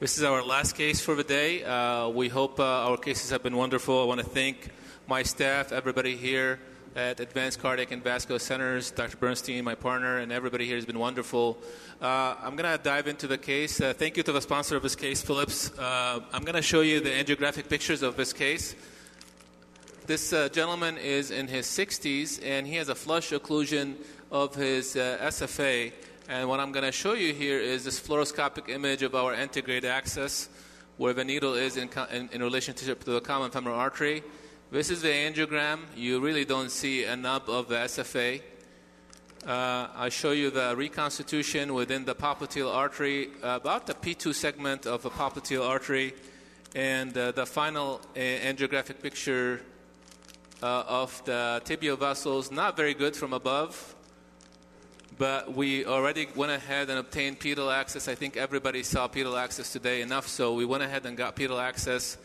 [0.00, 1.64] This is our last case for the day.
[1.64, 4.00] Uh, we hope uh, our cases have been wonderful.
[4.00, 4.70] I want to thank
[5.08, 6.60] my staff, everybody here
[6.94, 9.16] at Advanced Cardiac and Vascular Centers, Dr.
[9.16, 11.58] Bernstein, my partner, and everybody here has been wonderful.
[12.00, 13.80] Uh, I'm going to dive into the case.
[13.80, 15.76] Uh, thank you to the sponsor of this case, Philips.
[15.76, 18.76] Uh, I'm going to show you the angiographic pictures of this case.
[20.06, 23.96] This uh, gentleman is in his 60s and he has a flush occlusion
[24.30, 25.90] of his SFA.
[26.30, 29.86] And what I'm going to show you here is this fluoroscopic image of our antegrade
[29.86, 30.50] access,
[30.98, 34.22] where the needle is in, in, in relationship to the common femoral artery.
[34.70, 35.84] This is the angiogram.
[35.96, 38.42] You really don't see a nub of the SFA.
[39.46, 45.00] Uh, I show you the reconstitution within the popliteal artery, about the P2 segment of
[45.00, 46.12] the popliteal artery,
[46.74, 49.62] and uh, the final uh, angiographic picture
[50.62, 52.50] uh, of the tibial vessels.
[52.50, 53.94] Not very good from above
[55.18, 58.06] but we already went ahead and obtained pedal access.
[58.06, 61.58] I think everybody saw pedal access today enough, so we went ahead and got pedal
[61.58, 62.16] access.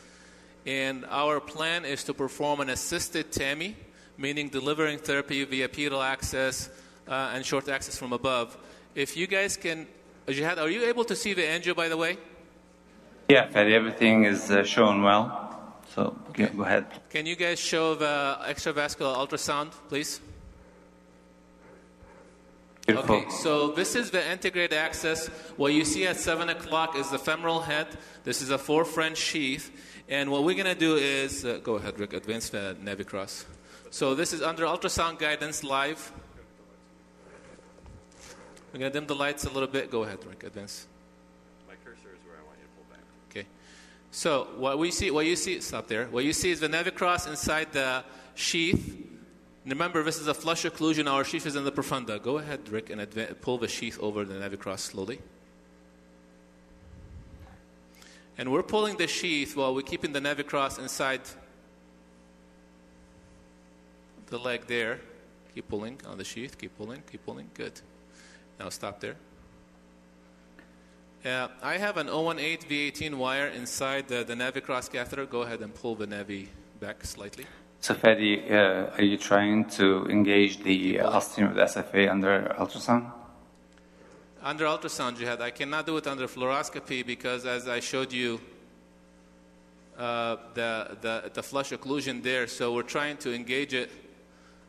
[0.65, 3.75] And our plan is to perform an assisted TAMI,
[4.17, 6.69] meaning delivering therapy via pedal access
[7.07, 8.55] uh, and short access from above.
[8.95, 9.87] If you guys can,
[10.27, 12.17] Jihad, are you able to see the angio, by the way?
[13.27, 15.39] Yeah, Fadi, everything is uh, shown well.
[15.95, 16.47] So okay.
[16.47, 16.85] go ahead.
[17.09, 20.21] Can you guys show the extravascular ultrasound, please?
[22.85, 23.15] Beautiful.
[23.15, 25.27] Okay, so this is the antegrade access.
[25.55, 27.87] What you see at 7 o'clock is the femoral head.
[28.25, 29.71] This is a four French sheath.
[30.09, 33.45] And what we're going to do is, uh, go ahead, Rick, advance the Navicross.
[33.89, 36.11] So this is under ultrasound guidance live.
[38.73, 39.89] We're going to dim the lights a little bit.
[39.89, 40.87] Go ahead, Rick, advance.
[41.69, 43.05] My cursor is where I want you to pull back.
[43.31, 43.47] Okay.
[44.11, 46.07] So what we see, what you see, stop there.
[46.07, 48.03] What you see is the Navicross inside the
[48.35, 49.12] sheath
[49.65, 51.09] Remember, this is a flush occlusion.
[51.09, 52.21] Our sheath is in the profunda.
[52.21, 55.19] Go ahead, Rick, and adva- pull the sheath over the navicross slowly.
[58.37, 61.21] And we're pulling the sheath while we're keeping the navicross inside
[64.27, 64.99] the leg there.
[65.55, 66.57] Keep pulling on the sheath.
[66.57, 67.03] Keep pulling.
[67.09, 67.49] Keep pulling.
[67.53, 67.79] Good.
[68.59, 69.15] Now stop there.
[71.23, 75.25] Uh, I have an 018 V18 wire inside the, the navicross catheter.
[75.25, 76.47] Go ahead and pull the navi
[76.81, 77.45] back slightly.
[77.83, 83.11] So, Fadi, uh, are you trying to engage the ostium of the SFA under ultrasound?
[84.41, 85.41] Under ultrasound, Jihad.
[85.41, 88.39] I cannot do it under fluoroscopy because, as I showed you,
[89.97, 93.91] uh, the, the, the flush occlusion there, so we're trying to engage it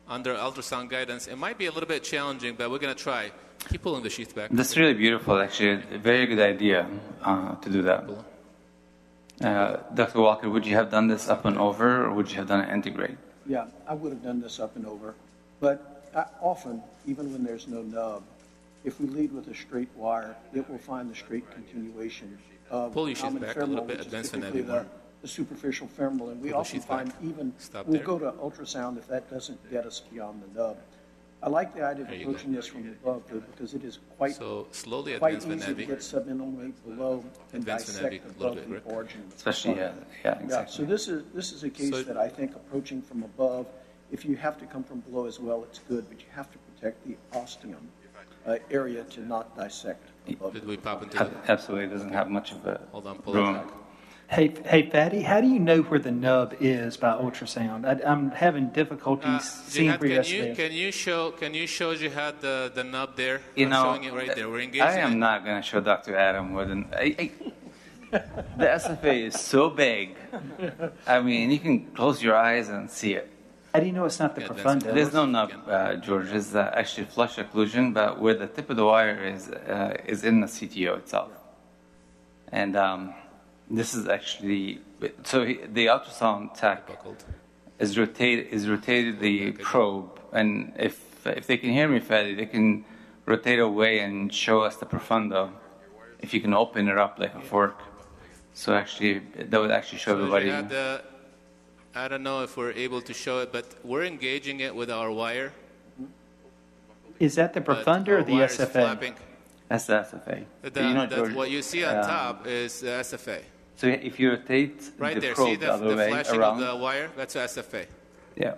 [0.09, 1.27] under ultrasound guidance.
[1.27, 3.31] It might be a little bit challenging, but we're going to try.
[3.69, 4.49] Keep pulling the sheath back.
[4.51, 5.81] That's really beautiful, actually.
[5.89, 6.85] A very good idea
[7.23, 8.07] uh, to do that.
[8.07, 8.25] Cool.
[9.41, 10.21] Uh, Dr.
[10.21, 12.69] Walker, would you have done this up and over, or would you have done it
[12.69, 13.17] antegrade?
[13.45, 15.13] Yeah, I would have done this up and over.
[15.59, 18.23] But I, often, even when there's no nub,
[18.83, 22.37] if we lead with a straight wire, it will find the straight continuation
[22.69, 24.85] of Pull your sheath back a little bit, advance the the,
[25.21, 26.29] the superficial femoral.
[26.29, 27.17] And we Pull often find back.
[27.23, 28.05] even, Stop we'll there.
[28.05, 30.77] go to ultrasound if that doesn't get us beyond the nub.
[31.45, 34.67] I like the idea of approaching this from above though, because it is quite, So
[34.71, 37.23] slowly quite advance easy to get subintimally below
[37.53, 39.23] and Advance the dissect navi a little above bit, the origin.
[39.35, 39.91] Especially, yeah,
[40.23, 43.21] yeah, Yeah, so this is, this is a case So- that I think approaching from
[43.21, 43.67] above,
[44.11, 46.57] if you have to come from below as well, it's good, but you have to
[46.57, 47.87] protect the ostium
[48.47, 50.53] uh, area to not dissect above.
[50.53, 53.35] Did we pop into the, Absolutely, it doesn't have much of a hold on, pull
[53.35, 53.53] it room.
[53.53, 53.67] back.
[54.27, 57.85] Hey, hey, Fadi, how do you know where the nub is by ultrasound?
[57.85, 60.55] I, I'm having difficulties Uh, seeing Jihad, where can that's you, there.
[60.55, 63.41] can you show can you show Jihad the, the nub there?
[63.55, 64.49] You I'm know, showing it right there.
[64.49, 65.15] We're engaging I am it.
[65.17, 66.15] not going to show Dr.
[66.17, 66.87] Adam more than.
[66.91, 67.31] I, I,
[68.57, 70.15] the SFA is so big.
[71.05, 73.29] I mean, you can close your eyes and see it.
[73.73, 74.93] How do you know it's not the Yeah, that's- profunda?
[74.93, 76.31] There's no nub, uh, George.
[76.31, 80.23] It's uh, actually flush occlusion, but where the tip of the wire is uh, is
[80.23, 81.31] in the CTO itself.
[82.51, 83.13] And um,
[83.69, 84.81] this is actually
[85.23, 87.23] so he, the ultrasound tech Buckled.
[87.79, 92.45] is rotate is rotated the probe, and if if they can hear me, Fadi, they
[92.45, 92.85] can
[93.25, 95.49] rotate away and show us the profunda.
[96.19, 97.79] If you can open it up like a fork,
[98.53, 100.45] so actually that would actually show So everybody.
[100.45, 101.01] Jihad, uh,
[101.93, 105.11] I don't know if we're able to show it, but we're engaging it with our
[105.11, 105.53] wire.
[107.19, 109.15] Is that the profunda or the wire is SFA?
[109.67, 110.45] That's the SFA.
[110.61, 113.41] The, you know, the- George, what you see on um, top is the SFA.
[113.77, 115.35] So if you rotate Right the there.
[115.35, 117.09] probe See the, the other the way flashing around, of the wire?
[117.17, 117.85] That's SFA.
[118.37, 118.53] yeah.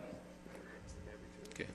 [1.54, 1.66] Okay.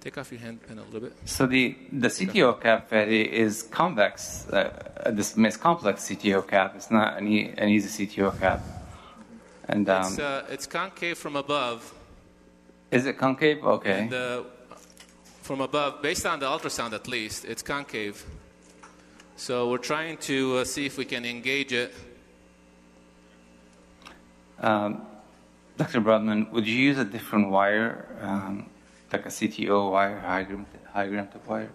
[0.00, 1.14] Take off your hand pen a little bit.
[1.24, 4.46] So the, the CTO cap is convex.
[4.48, 4.70] Uh,
[5.10, 6.74] this is complex CTO cap.
[6.76, 8.60] It's not an, e- an easy CTO cap.
[9.68, 11.94] And um, It's, uh, it's concave from above.
[12.90, 13.64] is it concave?
[13.64, 14.00] Okay.
[14.02, 14.42] And uh,
[15.40, 18.24] from above, based on the ultrasound at least, it's concave.
[19.36, 21.94] So we're trying to uh, see if we can engage it
[24.62, 25.02] Um,
[25.76, 26.00] Dr.
[26.00, 28.68] Brodmann, would you use a different wire, um,
[29.12, 31.70] like a CTO wire, high gram, high gram tip wire?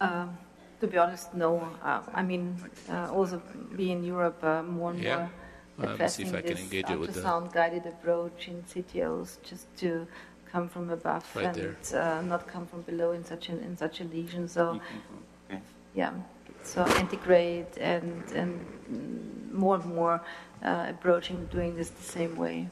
[0.00, 0.36] Um,
[0.80, 1.56] to be honest, no.
[1.82, 2.56] Uh, I mean,
[2.90, 3.40] uh, also
[3.74, 5.16] being in Europe, uh, more and Yeah.
[5.16, 5.30] more
[5.78, 8.48] Uh, let me see addressing if I can this engage it with the- ultrasound-guided approach
[8.48, 10.06] in CTOs, just to
[10.52, 14.00] come from above Right and uh, not come from below in such an in such
[14.00, 14.48] a lesion.
[14.48, 14.80] So,
[15.50, 15.60] Okay.
[15.94, 16.12] yeah.
[16.62, 18.52] So antegrade and and
[19.52, 20.20] more and more
[20.62, 22.68] uh, approaching doing this the same way.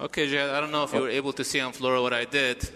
[0.00, 2.24] Okay, Jihad, I don't know if you were able to see on fluoro what I
[2.24, 2.68] did,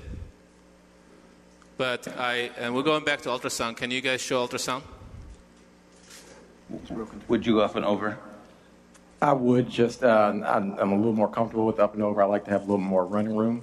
[1.77, 3.77] but I, and we're going back to ultrasound.
[3.77, 4.83] Can you guys show ultrasound?
[7.29, 8.19] Would you go up and over?
[9.21, 12.23] I would just, uh, I'm, I'm a little more comfortable with up and over.
[12.23, 13.63] I like to have a little more running room.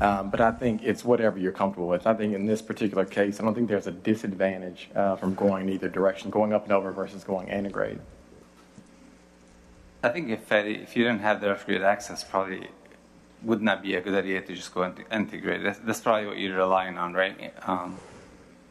[0.00, 2.06] Um, but I think it's whatever you're comfortable with.
[2.06, 5.68] I think in this particular case, I don't think there's a disadvantage uh, from going
[5.68, 7.98] in either direction, going up and over versus going antegrade.
[10.02, 12.68] I think if, uh, if you didn't have the retrograde access, probably
[13.42, 15.64] would not be a good idea to just go into antegrade.
[15.64, 17.52] That's, that's probably what you're relying on, right?
[17.66, 17.98] Um,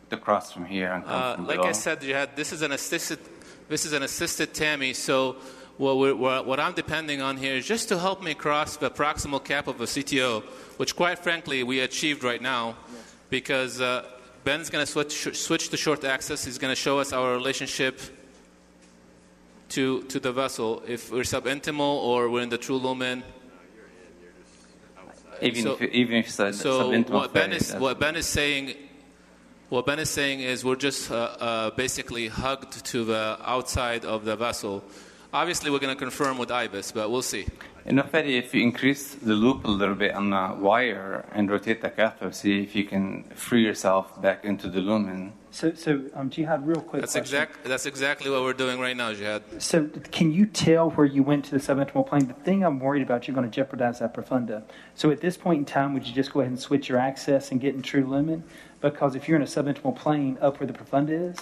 [0.10, 1.70] the cross from here and come Uh, from like below.
[1.70, 3.20] I said, Jihad, this is an assisted,
[3.68, 5.36] this is an assisted TAMI, So
[5.80, 9.42] what, we're, what I'm depending on here is just to help me cross the proximal
[9.42, 10.44] cap of a CTO,
[10.78, 12.76] which quite frankly we achieved right now,
[13.30, 14.04] because uh,
[14.44, 16.44] Ben's going to switch switch to short access.
[16.44, 18.02] He's going to show us our relationship
[19.70, 23.24] to to the vessel if we're subintimal or we're in the true lumen.
[25.42, 28.74] even, so- if, even if a So what Ben is what Ben is saying,
[29.70, 34.26] what Ben is saying is we're just uh, uh, basically hugged to the outside of
[34.26, 34.84] the vessel.
[35.32, 37.46] Obviously, we're going to confirm with IVUS, but we'll see.
[37.86, 41.50] You know, Freddy, if you increase the loop a little bit on the wire and
[41.52, 45.34] rotate the catheter, see if you can free yourself back into the lumen.
[45.52, 47.02] So, so um, Jihad, real quick.
[47.02, 47.42] That's question.
[47.42, 47.64] exact.
[47.64, 49.44] That's exactly what we're doing right now, Jihad.
[49.62, 52.28] So, can you tell where you went to the subintimal plane?
[52.28, 54.64] The thing I'm worried about, you're going to jeopardize that profunda.
[54.96, 57.52] So, at this point in time, would you just go ahead and switch your access
[57.52, 58.44] and get in true lumen?
[58.82, 61.38] Because if you're in a subintimal plane up where the profunda is,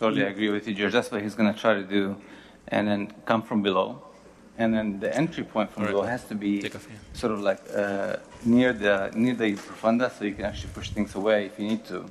[0.00, 0.92] Totally agree with you, George.
[0.92, 2.16] That's what he's going to try to do,
[2.68, 4.02] and then come from below,
[4.58, 5.92] and then the entry point from All right.
[5.94, 6.96] below has to be off, yeah.
[7.12, 11.14] sort of like uh, near the near the profunda, so you can actually push things
[11.14, 12.04] away if you need to.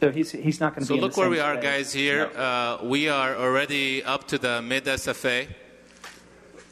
[0.00, 0.98] so he's he's not going to So be.
[0.98, 1.70] in look the where same we are, space.
[1.70, 1.92] guys.
[1.92, 5.48] Here, uh, we are already up to the mid SFA,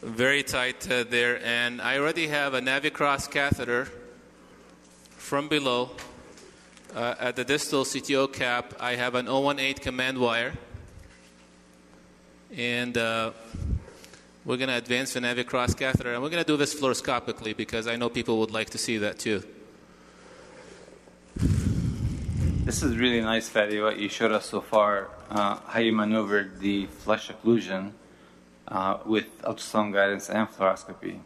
[0.02, 3.88] very tight uh, there, and I already have a Navicross catheter
[5.16, 5.90] from below.
[6.94, 10.52] Uh, at the distal CTO cap, I have an 018 command wire,
[12.56, 13.32] and uh,
[14.44, 17.86] we're going to advance the Navicross catheter, and we're going to do this fluoroscopically because
[17.86, 19.42] I know people would like to see that too.
[22.64, 26.60] This is really nice, Fadi, what you showed us so far, uh, how you maneuvered
[26.60, 27.92] the flush occlusion
[28.68, 31.18] uh, with ultrasound guidance and fluoroscopy.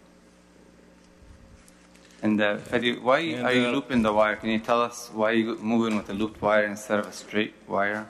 [2.22, 4.34] And uh, Fadi, why And, are you uh, looping the wire?
[4.34, 7.54] Can you tell us why you're moving with a looped wire instead of a straight
[7.68, 8.08] wire?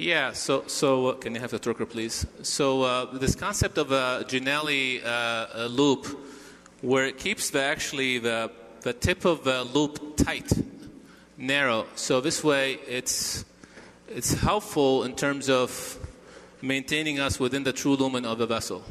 [0.00, 2.24] Yeah, so, so uh, can you have the torquer, please?
[2.42, 6.06] So, uh, this concept of a Ginelli uh, loop,
[6.82, 8.52] where it keeps the, actually the,
[8.82, 10.52] the tip of the loop tight,
[11.36, 11.84] narrow.
[11.96, 13.44] So, this way it's,
[14.06, 15.98] it's helpful in terms of
[16.62, 18.84] maintaining us within the true lumen of the vessel.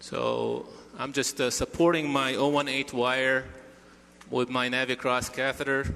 [0.00, 0.66] So,
[0.98, 3.46] I'm just uh, supporting my 018 wire
[4.30, 5.92] with my Navicross catheter.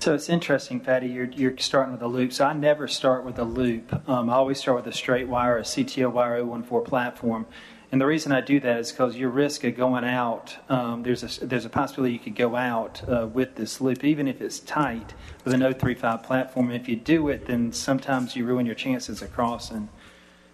[0.00, 1.12] So it's interesting, Fadi.
[1.12, 2.32] You're you're starting with a loop.
[2.32, 4.06] So I never start with a loop.
[4.08, 7.46] Um, I always start with a straight wire, a CTO wire 014 platform.
[7.90, 11.22] And the reason I do that is because your risk of going out, um, there's
[11.22, 14.58] a there's a possibility you could go out uh, with this loop, even if it's
[14.58, 15.14] tight
[15.44, 16.70] with an 035 platform.
[16.70, 19.88] If you do it, then sometimes you ruin your chances of crossing.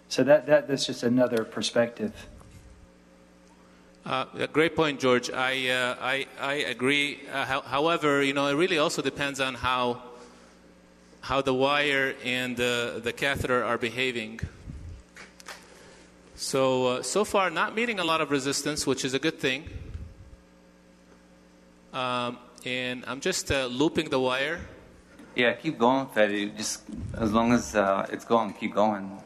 [0.07, 2.27] So that, that that's just another perspective.
[4.03, 5.29] Uh, great point, George.
[5.29, 7.19] I, uh, I, I agree.
[7.31, 10.01] Uh, how, however, you know, it really also depends on how,
[11.21, 14.39] how the wire and the, the catheter are behaving.
[16.35, 19.69] So, uh, so far, not meeting a lot of resistance, which is a good thing.
[21.93, 24.61] Um, and I'm just uh, looping the wire.
[25.35, 26.57] Yeah, keep going, Fadi.
[26.57, 26.81] Just
[27.13, 29.21] as long as uh, it's going, keep going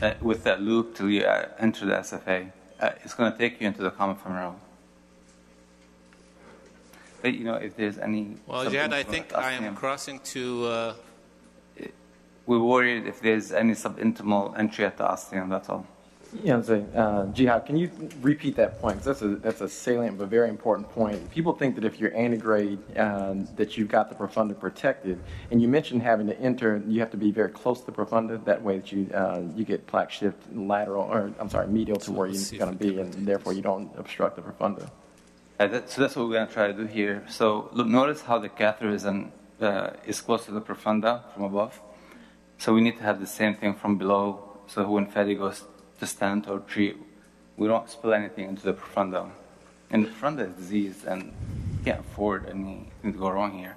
[0.00, 2.52] uh, with that loop till you uh, enter the SFA.
[2.80, 4.56] Uh, it's going to take you into the common femoral.
[7.20, 10.64] But you know, if there's any, Well, Jad, I think I am ostium- crossing to.
[10.66, 10.94] Uh,
[12.46, 15.50] We're worried if there's any subintimal entry at the ostium.
[15.50, 15.86] That's all.
[16.32, 17.90] Yeah, I'm saying, uh, Jihad, can you
[18.22, 18.98] repeat that point?
[18.98, 21.28] 'Cause that's a that's a salient but very important point.
[21.30, 25.18] People think that if you're antegrade, uh, that you've got the profunda protected,
[25.50, 26.80] and you mentioned having to enter.
[26.86, 28.44] You have to be very close to the profunda.
[28.44, 32.04] That way, that you uh, you get plaque shift lateral, or I'm sorry, medial to
[32.06, 34.88] So where you're going to be, and therefore you don't obstruct the profunda.
[35.58, 37.24] Uh, that, so that's what we're going to try to do here.
[37.28, 41.42] So look, notice how the catheter is, an, uh, is close to the profunda from
[41.42, 41.78] above.
[42.58, 44.46] So we need to have the same thing from below.
[44.68, 45.64] So when Freddy goes
[46.00, 46.96] to stand or tree,
[47.56, 49.30] we don't spill anything into the profunda.
[49.90, 53.76] And the profunda is diseased, and you can't afford anything to go wrong here.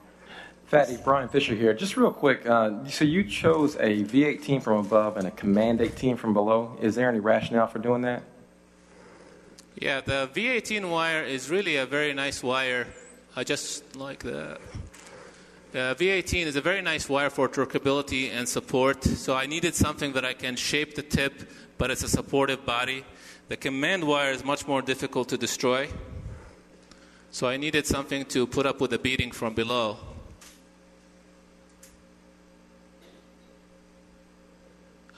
[0.68, 1.74] Fatty, Brian Fisher here.
[1.74, 6.18] Just real quick, uh, so you chose a V18 from above and a Command 18
[6.18, 6.78] from below.
[6.82, 8.24] Is there any rationale for doing that?
[9.76, 12.88] Yeah, the V18 wire is really a very nice wire.
[13.36, 14.58] I just like the.
[15.74, 19.04] The V18 is a very nice wire for torqueability and support.
[19.04, 23.04] So I needed something that I can shape the tip, but it's a supportive body.
[23.50, 25.90] The command wire is much more difficult to destroy.
[27.32, 29.98] So I needed something to put up with the beating from below.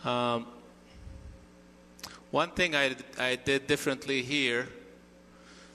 [0.03, 0.45] Um,
[2.31, 4.67] one thing I, I did differently here.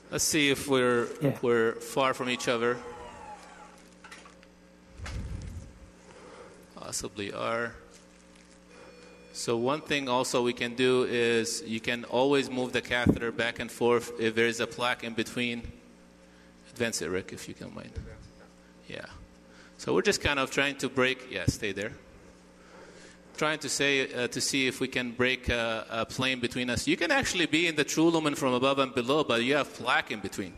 [0.09, 1.37] Let's see if we're Yeah.
[1.41, 2.77] we're far from each other.
[6.75, 7.73] Possibly are.
[9.33, 13.59] So one thing also we can do is you can always move the catheter back
[13.59, 15.63] and forth if there is a plaque in between.
[16.71, 17.91] Advance it, Rick, if you can mind.
[18.87, 19.05] Yeah.
[19.77, 21.31] So we're just kind of trying to break.
[21.31, 21.93] Yeah, stay there
[23.41, 26.87] trying to say uh, to see if we can break a, a plane between us.
[26.87, 29.73] You can actually be in the true lumen from above and below, but you have
[29.73, 30.53] plaque in between.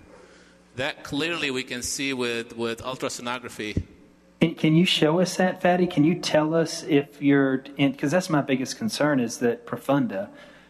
[0.76, 3.82] That clearly we can see with, with ultrasonography.
[4.44, 5.90] Can, can you show us that, Fadi?
[5.90, 7.94] Can you tell us if you're in?
[7.94, 10.28] Because that's my biggest concern is that profunda,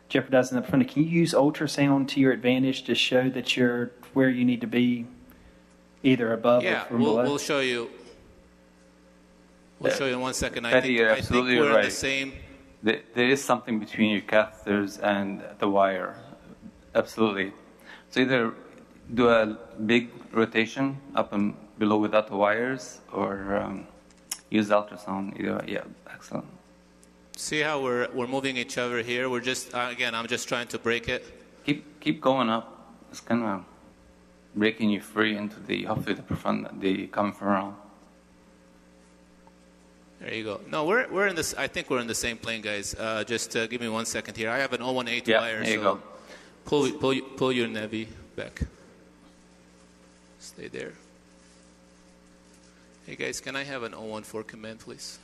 [0.10, 0.88] jeopardizing the profunda.
[0.88, 4.68] Can you use ultrasound to your advantage to show that you're where you need to
[4.68, 5.08] be,
[6.04, 7.24] either above Yeah, or from we'll, below?
[7.24, 7.90] we'll show you.
[9.80, 10.68] We'll show you in one second.
[10.68, 11.86] I Fadi, think, you're I think we're right.
[11.86, 12.34] the same.
[12.84, 16.16] There, there is something between your catheters and the wire.
[16.94, 17.52] Absolutely.
[18.12, 18.54] So either
[19.16, 23.88] do a big rotation up and below without the wires, or um,
[24.50, 25.40] use ultrasound.
[25.40, 26.46] Either, yeah, excellent.
[27.36, 29.30] See how we're, we're moving each other here?
[29.30, 31.24] We're just, uh, again, I'm just trying to break it.
[31.66, 32.96] Keep keep going up.
[33.10, 33.64] It's kind of
[34.56, 37.76] breaking you free into the hopefully the profound, the common femoral.
[40.20, 40.62] There you go.
[40.70, 41.54] No, we're, we're in this.
[41.56, 42.96] I think we're in the same plane, guys.
[42.96, 44.50] Uh, just uh, give me one second here.
[44.50, 46.02] I have an 018 Yeah, wire, there you so go.
[46.66, 48.62] pull pull pull your Navi back.
[50.40, 50.94] Stay there.
[53.06, 55.20] Hey guys, can I have an 014 command, please?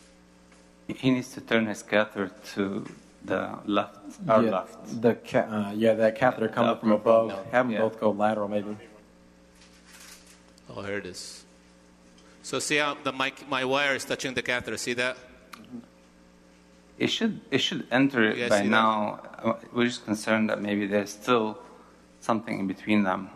[0.88, 2.86] He needs to turn his catheter to
[3.24, 5.02] the left, our yeah, left.
[5.02, 7.30] The ca- uh, yeah, that catheter coming Up from above.
[7.30, 7.46] down.
[7.52, 7.80] Have them Yeah.
[7.82, 8.76] both go lateral, maybe.
[10.70, 11.44] Oh, here it is.
[12.44, 14.78] So see how the my my wire is touching the catheter.
[14.78, 15.18] See that?
[16.98, 18.70] It should it should enter You guys by see that?
[18.70, 19.20] now.
[19.44, 21.60] Uh, We're just concerned that maybe there's still
[22.20, 23.30] something in between them.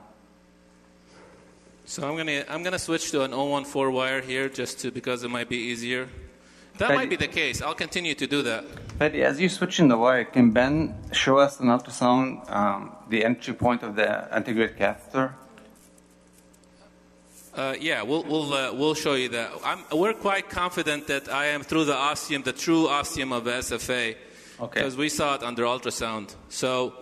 [1.86, 5.30] So I'm gonna I'm gonna switch to an 014 wire here, just to because it
[5.30, 6.08] might be easier.
[6.78, 7.62] That might be the case.
[7.62, 8.66] I'll continue to do that.
[8.98, 13.24] But as you switch in the wire, can Ben show us an ultrasound um, the
[13.26, 15.36] entry point of the antegrade catheter?
[17.54, 19.52] Uh, yeah, we'll we'll uh, we'll show you that.
[19.64, 24.16] I'm, we're quite confident that I am through the ostium, the true ostium of SFA,
[24.60, 24.80] Okay.
[24.80, 26.34] because we saw it under ultrasound.
[26.50, 26.96] So,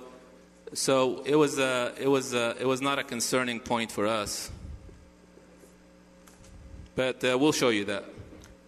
[0.73, 4.51] so it was uh, it was uh, it was not a concerning point for us.
[6.95, 8.05] But uh, we'll show you that.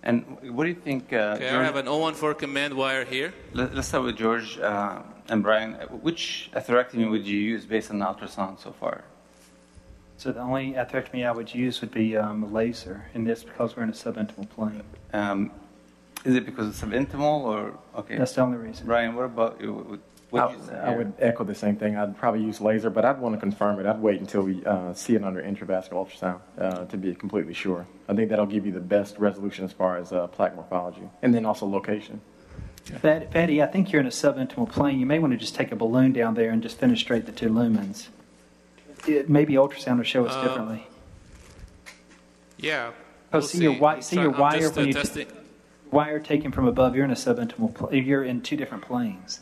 [0.01, 0.25] And
[0.55, 1.13] what do you think?
[1.13, 3.33] Uh, Okay, I have an 014 command wire here.
[3.53, 5.73] Let, us start with George uh, and Brian.
[6.01, 9.03] Which atherectomy would you use based on the ultrasound so far?
[10.17, 13.75] so the only atherectomy I would use would be um, a laser, and that's because
[13.75, 14.81] we're in a subintimal plane.
[15.11, 15.51] Um,
[16.23, 18.17] is it because it's subintimal or okay?
[18.17, 18.85] That's the only reason.
[18.85, 19.99] Brian, what about you?
[20.33, 21.95] What- what I, you say I would echo the same thing.
[21.95, 23.85] I'd probably use laser, but I'd want to confirm it.
[23.85, 27.85] I'd wait until we uh, see it under intravascular ultrasound uh, to be completely sure.
[28.09, 31.33] I think that'll give you the best resolution as far as uh, plaque morphology, and
[31.35, 32.19] then also location.
[32.85, 34.99] Fat- Fadi, I think you're in a subintimal plane.
[34.99, 37.47] You may want to just take a balloon down there and just fenestrate the two
[37.49, 38.07] lumens.
[39.07, 40.87] It, maybe ultrasound will show us Uh, differently.
[42.57, 42.91] Yeah.
[43.31, 45.27] Oh, we'll see your wi- see your wire when you- testing.
[45.91, 48.03] Wire taken from above, you're in a subintimal plane.
[48.03, 49.41] You're in two different planes.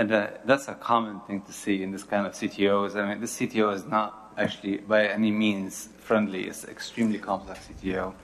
[0.00, 2.96] And uh, that's a common thing to see in this kind of CTOs.
[2.96, 6.44] I mean, this CTO is not actually by any means friendly.
[6.44, 8.14] It's extremely complex CTO.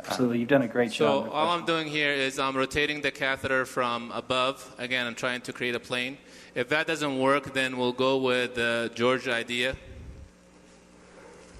[0.00, 0.40] Absolutely.
[0.40, 1.24] You've done a great So job.
[1.24, 1.58] No all.
[1.58, 4.74] I'm doing here is I'm rotating the catheter from above.
[4.76, 6.18] Again, I'm trying to create a plane.
[6.54, 9.76] If that doesn't work, then we'll go with the George idea.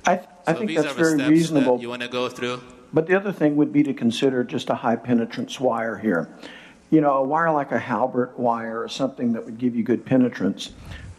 [0.05, 1.77] I, I So think these that's are the very steps reasonable.
[1.77, 2.61] That you want to go through.
[2.93, 6.29] But the other thing would be to consider just a high penetrance wire here.
[6.91, 10.05] You know, a wire like a Halberd wire or something that would give you good
[10.05, 10.73] penetrance.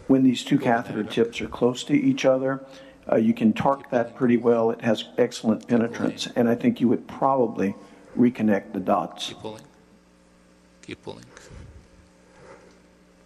[0.07, 2.65] When these two catheter tips are close to each other,
[3.09, 4.71] uh, you can torque that pretty well.
[4.71, 7.73] It has excellent penetrance, and I think you would probably
[8.17, 9.29] reconnect the dots.
[9.29, 9.63] Keep pulling.
[10.81, 11.25] Keep pulling.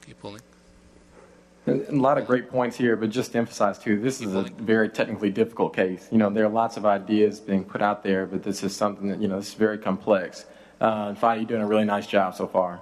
[0.05, 0.41] Keep pulling.
[1.65, 4.35] And and a lot of great points here, but just to emphasize too, this is
[4.35, 6.07] a very technically difficult case.
[6.11, 9.07] You know, there are lots of ideas being put out there, but this is something
[9.09, 10.45] that, you know, this is very complex.
[10.79, 12.81] Uh, and Fadi, you're doing a really nice job so far.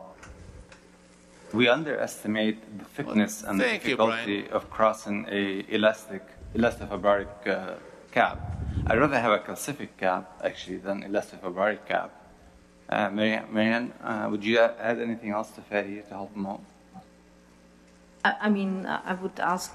[1.53, 6.23] We underestimate the thickness and the thank you, difficulty of crossing a elastic,
[6.55, 7.75] elastofabric uh,
[8.11, 8.39] cap.
[8.87, 12.11] I'd rather have a calcific cap actually than elastofabric cap.
[12.89, 16.61] Uh, Marianne, Marianne uh, would you add anything else to Fadi to help him out?
[18.25, 19.71] I, I mean, uh, I would ask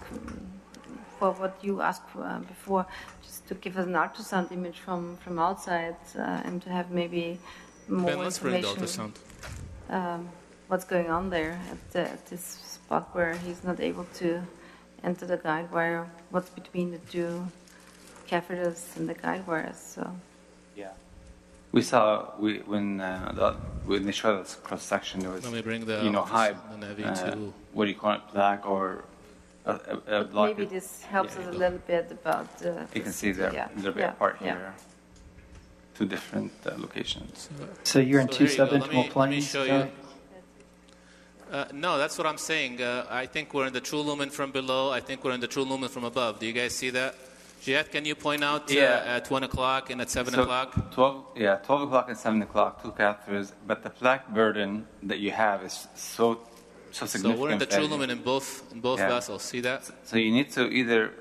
[1.18, 2.87] for what you asked for, uh, before,
[3.22, 7.38] just to give us an ultrasound image from, from outside uh, and to have maybe
[7.88, 9.12] more Ben, let's bring the information.
[9.88, 9.95] ultrasound.
[9.95, 10.28] Um,
[10.68, 14.42] what's going on there at, the, at this spot where he's not able to
[15.02, 16.07] enter the guide wire?
[16.30, 17.47] What's between the two
[18.28, 19.76] catheters and the guide wires?
[19.76, 20.14] So.
[20.76, 20.90] Yeah.
[21.73, 23.52] We saw we, when uh, the,
[23.87, 26.52] when they showed us cross section, there was Let me bring the you know high
[26.52, 27.52] ultrasound and uh, AV2.
[27.73, 29.04] what do you call it black or
[29.66, 30.47] a, a, a.
[30.47, 32.49] Maybe this helps us a little bit about.
[32.64, 34.73] Uh, You can see they're yeah, a little bit yeah, apart yeah.
[35.99, 36.07] Here.
[36.07, 37.49] Two different uh, locations.
[37.85, 38.64] So you're in So two here you go.
[38.64, 39.49] Let subintimal me- planes.
[39.50, 39.69] show you.
[39.69, 39.90] Joey?
[41.50, 42.83] Uh, no, that's what I'm saying.
[42.83, 44.90] Uh, I think we're in the true lumen from below.
[44.93, 46.38] I think we're in the true lumen from above.
[46.40, 47.14] Do you guys see that?
[47.62, 49.17] Jihad, can you point out uh, Yeah.
[49.17, 50.93] at 1 o'clock and at 7 So, o'clock?
[50.93, 55.33] 12, yeah, 12 o'clock and 7 o'clock, two catheters, but the plaque burden that you
[55.33, 56.38] have is so
[56.93, 57.37] so significant.
[57.38, 59.09] So we're in the true lumen in both, in both Yeah.
[59.09, 59.43] vessels.
[59.43, 59.80] See that?
[60.04, 61.13] So you need to either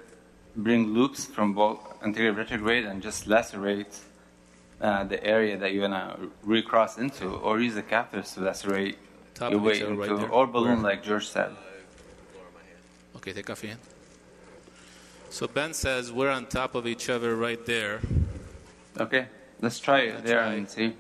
[0.56, 3.94] bring loops from both anterior retrograde and just lacerate
[4.82, 8.98] uh, the area that you're gonna recross into, or use the catheters to lacerate
[9.34, 10.30] Top your way into, right there.
[10.30, 10.92] or balloon, Where?
[10.92, 11.56] like George said.
[13.16, 13.82] Okay, take off your hand.
[15.30, 18.00] So Ben says we're on top of each other right there.
[19.00, 19.28] Okay,
[19.62, 20.58] let's try it there right.
[20.58, 20.94] and see.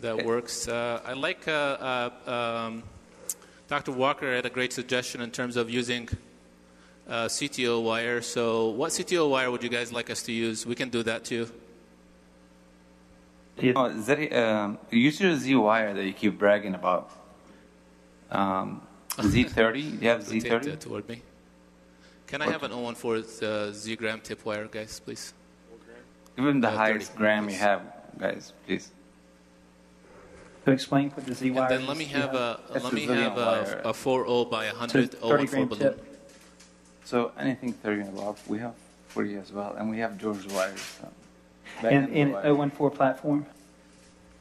[0.00, 0.24] That Okay.
[0.26, 0.68] works.
[0.68, 2.30] Uh, I like uh, uh,
[2.66, 2.82] um,
[3.68, 3.92] Dr.
[3.92, 6.08] Walker had a great suggestion in terms of using
[7.08, 8.20] uh, CTO wire.
[8.22, 10.64] So, what CTO wire would you guys like us to use?
[10.66, 11.48] We can do that too.
[13.58, 17.10] Do you- Oh, Zeri, um, use your Z wire that you keep bragging about.
[18.30, 18.82] Um,
[19.18, 20.64] Z30, you have Rotate Z30?
[20.64, 21.22] that toward me.
[22.26, 25.32] Can I have an 014 uh, Z gram tip wire, guys, please?
[26.36, 27.82] Give him the Uh, highest 30, gram you have,
[28.18, 28.90] guys, please.
[30.64, 32.92] To explain what the Z And wire then let me you have a That's let
[32.92, 33.82] me have wire.
[33.84, 35.78] a, a 40 by 100 So 30 014 balloon.
[35.80, 36.13] tip.
[37.04, 38.74] So anything 30 and above, we have
[39.08, 40.80] 40 as well, and we have George wires.
[40.80, 41.12] So um,
[41.82, 42.70] back In, end in wire.
[42.70, 43.46] 014 platform.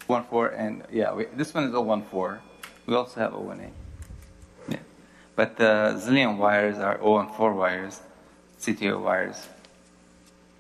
[0.08, 2.40] 014 and yeah, we, this one is 014.
[2.86, 3.72] We also have 018.
[4.70, 4.78] Yeah,
[5.36, 8.02] but the Zillion wires are 014 wires,
[8.60, 9.48] CTO wires.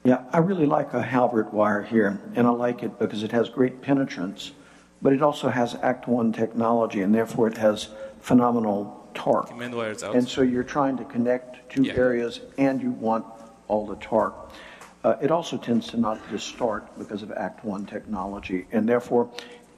[0.03, 3.47] Yeah, I really like a Halberd wire here, and I like it because it has
[3.47, 4.51] great penetrance,
[5.01, 7.87] but it also has Act 1 technology, and therefore it has
[8.19, 9.47] phenomenal torque.
[9.47, 10.15] Command wires out.
[10.15, 11.93] And so you're trying to connect two Yeah.
[11.93, 13.25] areas, and you want
[13.67, 14.35] all the torque.
[15.03, 19.29] Uh, it also tends to not distort because of Act 1 technology, and therefore,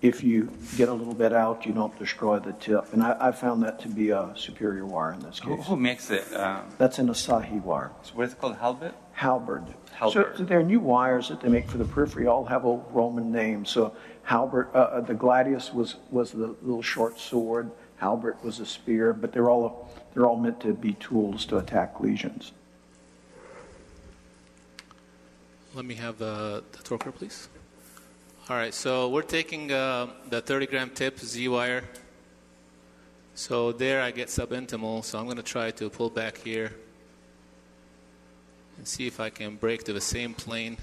[0.01, 2.93] if you get a little bit out, you don't destroy the tip.
[2.93, 5.65] And I, I found that to be a superior wire in this case.
[5.65, 6.31] who makes it?
[6.35, 7.91] Um, That's an Asahi wire.
[8.13, 8.57] what is it called?
[8.57, 8.93] Halbert?
[9.13, 9.63] Halberd.
[9.93, 10.37] Halberd.
[10.37, 13.31] So there are new wires that they make for the periphery, all have old Roman
[13.31, 13.69] names.
[13.71, 13.93] So
[14.23, 17.71] Halberd, uh, uh, the gladius was, was the little short sword.
[17.97, 21.99] Halberd was a spear, but they're all, they're all meant to be tools to attack
[21.99, 22.51] lesions.
[25.73, 27.49] Let me have uh, the torquer, please.
[28.49, 31.83] All right, so we're taking uh, the 30 gram tip Z wire.
[33.33, 36.73] So there I get subintimal, so I'm going to try to pull back here
[38.77, 40.77] and see if I can break to the same plane.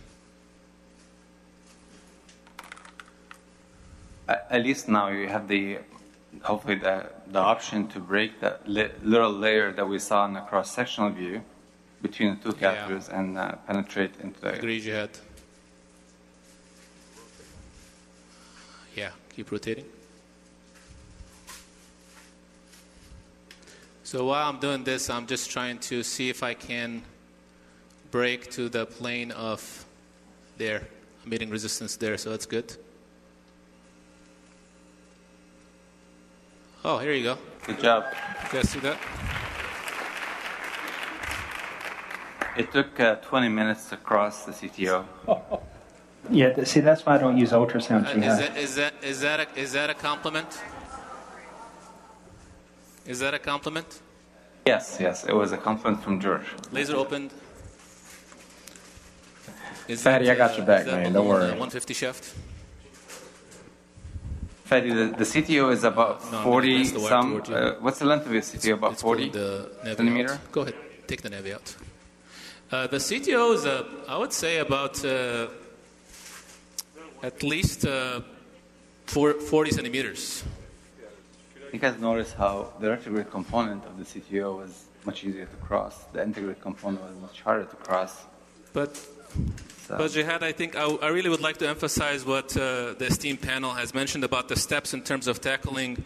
[4.29, 5.79] At at least now you have the,
[6.41, 10.41] hopefully the, the option to break that li- little layer that we saw in the
[10.41, 11.43] cross-sectional view
[12.01, 12.75] between the two Yeah.
[12.89, 14.55] catheters and uh, penetrate into the.
[14.55, 15.11] Agree, Jihad.
[18.97, 19.87] Yeah, keep rotating.
[24.05, 27.03] So while I'm doing this, I'm just trying to see if I can
[28.11, 29.87] break to the plane of
[30.59, 30.83] there,
[31.25, 32.77] I'm meeting resistance there, so that's good.
[36.85, 37.39] Oh, here you go.
[37.67, 38.05] Good job.
[38.45, 38.99] You guys see that?
[42.57, 45.05] It took uh, 20 minutes to cross the CTO.
[46.31, 49.41] Yeah, see, that's why I don't use ultrasound Uh, is that is that is that
[49.41, 50.63] a, is that a compliment?
[53.07, 54.01] Is that a compliment?
[54.65, 56.47] Yes, yes, it was a compliment from George.
[56.71, 57.33] Laser opened.
[59.89, 61.13] Is Fadi, I got uh, your back, man.
[61.13, 61.47] Don't worry.
[61.47, 62.35] uh, 150 shaft.
[64.69, 67.43] Fadi, the, the CTO is about No, 40 gonna pass the wire some.
[67.55, 68.75] Uh, what's the length of your CTO?
[68.75, 70.33] About It's 40 pulling the centimeter?
[70.33, 70.53] out.
[70.53, 70.75] Go ahead,
[71.07, 71.75] take the navi out.
[72.71, 75.49] Uh, the CTO is, uh, I would say, about uh,
[77.23, 78.21] at least uh,
[79.07, 80.43] four, 40 centimeters.
[81.73, 86.05] You guys notice how the retrograde component of the CTO was much easier to cross.
[86.13, 88.25] The antegrade component was much harder to cross.
[88.73, 88.99] But
[89.87, 93.07] So, But Jihad, I think I, I really would like to emphasize what uh, the
[93.07, 96.05] esteemed panel has mentioned about the steps in terms of tackling,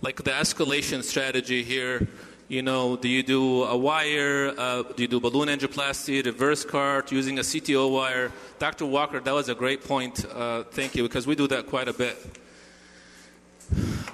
[0.00, 2.08] like the escalation strategy here.
[2.48, 4.54] You know, do you do a wire?
[4.56, 8.32] Uh, do you do balloon angioplasty, reverse cart, using a CTO wire?
[8.58, 8.86] Dr.
[8.86, 10.24] Walker, that was a great point.
[10.24, 12.16] Uh, thank you, because we do that quite a bit.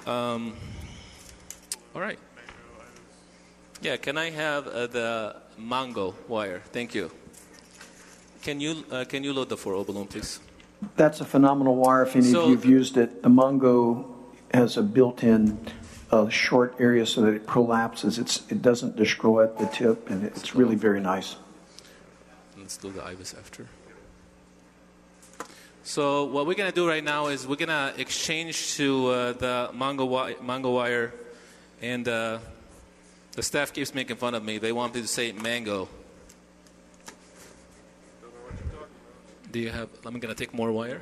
[0.05, 0.53] Um,
[1.95, 2.19] all right.
[3.81, 6.61] Yeah, can I have uh, the Mongo wire?
[6.73, 7.11] Thank you.
[8.45, 10.39] Can you uh, can you load the 4 balloon, please?
[10.95, 13.23] That's a phenomenal wire if any So- of you have used it.
[13.23, 14.05] The Mongo
[14.53, 15.57] has a built-in
[16.11, 18.19] uh, short area so that it prolapses.
[18.19, 21.37] It's, it doesn't destroy at the tip, and it's really very nice.
[22.55, 23.65] Let's do the IVUS after.
[25.83, 30.05] So what we're gonna do right now is we're gonna exchange to uh, the Mongo,
[30.05, 31.13] wi- Mongo wire,
[31.81, 32.37] and uh,
[33.31, 34.59] the staff keeps making fun of me.
[34.59, 35.89] They want me to say mango.
[39.55, 39.87] Do you have?
[40.05, 40.99] I'm gonna take more wire.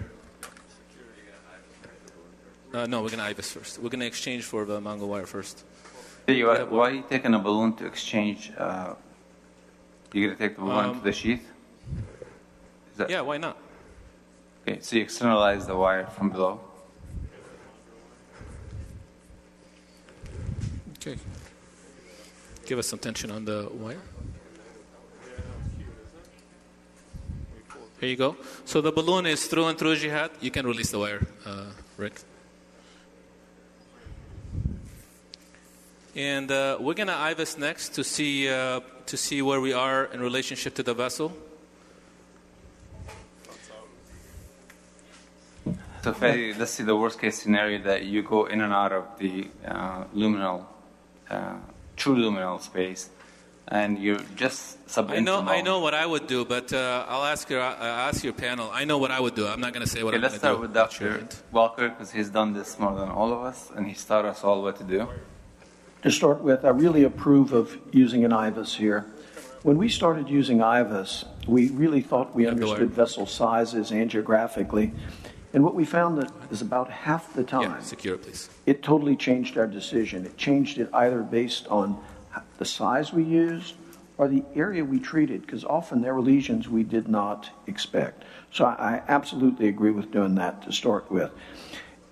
[2.71, 3.79] Uh, no, we're gonna IVUS first.
[3.79, 5.63] We're gonna exchange for the mango wire first.
[6.27, 8.51] You- why are you taking a balloon to exchange?
[8.55, 8.93] Uh,
[10.13, 11.49] you gonna take the balloon Um, to the sheath?
[12.91, 13.57] Is that, Yeah, why not?
[14.61, 16.61] Okay, so you externalize the wire from below.
[20.99, 21.17] Okay.
[22.67, 24.03] Give us some tension on the wire.
[28.03, 28.35] Here you go.
[28.65, 30.31] So the balloon is through and through jihad.
[30.41, 32.19] You can release the wire, uh, Rick.
[36.13, 40.19] And uh, we're gonna IVUS next to see uh, to see where we are in
[40.19, 41.31] relationship to the vessel.
[46.03, 49.17] So, Fadi, let's see the worst case scenario that you go in and out of
[49.17, 50.65] the uh, luminal,
[51.29, 51.55] uh,
[51.95, 53.09] true luminal space,
[53.69, 55.17] and you're just subintimal.
[55.17, 57.76] I know, I know what I would do, but uh, I'll ask your, uh,
[58.10, 58.69] ask your panel.
[58.73, 59.47] I know what I would do.
[59.47, 60.73] I'm not going to say what Okay, I'm going to do.
[60.76, 61.19] let's going to start do.
[61.19, 61.45] with Dr.
[61.52, 64.62] Walker because he's done this more than all of us, and he's taught us all
[64.62, 65.08] what to do.
[66.04, 69.06] To start with, I really approve of using an IVUS here.
[69.63, 72.88] When we started using IVUS, we really thought we understood wire.
[73.06, 74.91] vessel sizes angiographically.
[75.54, 78.49] And what we found that is about half the time, Yeah, secure, please.
[78.65, 80.26] it totally changed our decision.
[80.26, 81.97] It changed it either based on
[82.58, 83.76] the size we used
[84.17, 88.24] or the area we treated, because often there were lesions we did not expect.
[88.52, 91.32] So I, I absolutely agree with doing that to start with.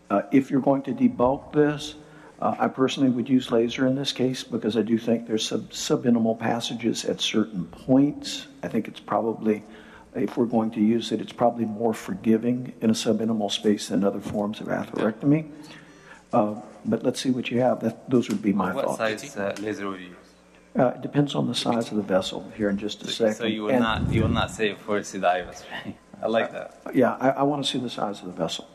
[0.09, 1.95] Uh, if you're going to debulk this,
[2.41, 5.69] uh, I personally would use laser in this case because I do think there's sub-
[5.69, 8.47] subintimal passages at certain points.
[8.63, 9.63] I think it's probably,
[10.15, 14.03] if we're going to use it, it's probably more forgiving in a subintimal space than
[14.03, 15.51] other forms of atherectomy.
[16.33, 17.79] Uh, but let's see what you have.
[17.81, 18.97] That, those would be my What thoughts.
[19.23, 20.15] size uh, laser would you use?
[20.77, 23.35] Uh, it depends on the size of the vessel here in just a So, second.
[23.35, 25.95] so you will And- not you will not say before you see the IVUS, right?
[26.23, 26.79] I like that.
[26.93, 28.67] Yeah, I, I want to see the size of the vessel.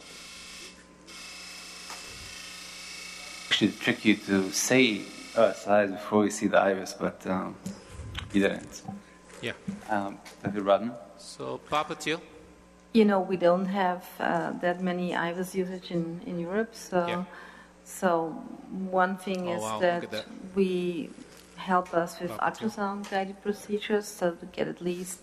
[3.48, 5.00] Actually, trick you to say
[5.36, 7.54] uh, size before you see the IVUS, but um,
[8.32, 8.82] you didn't.
[9.40, 9.52] Yeah.
[9.88, 10.62] Um, Dr.
[10.62, 10.92] Rodman?
[11.18, 12.20] So, Papa Teal.
[12.92, 17.24] You know, we don't have uh, that many IVUS usage in, in Europe, so Yeah.
[17.86, 18.30] So
[18.90, 20.26] one thing Oh, is wow, look that, at that.
[20.56, 21.10] we
[21.56, 25.20] help us with ultrasound guided procedures, so to get at least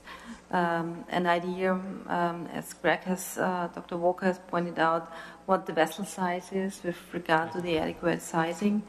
[0.51, 1.73] um, an idea,
[2.07, 3.97] um, as Craig has, uh, Dr.
[3.97, 5.11] Walker has pointed out,
[5.45, 8.81] what the vessel size is with regard to the adequate sizing.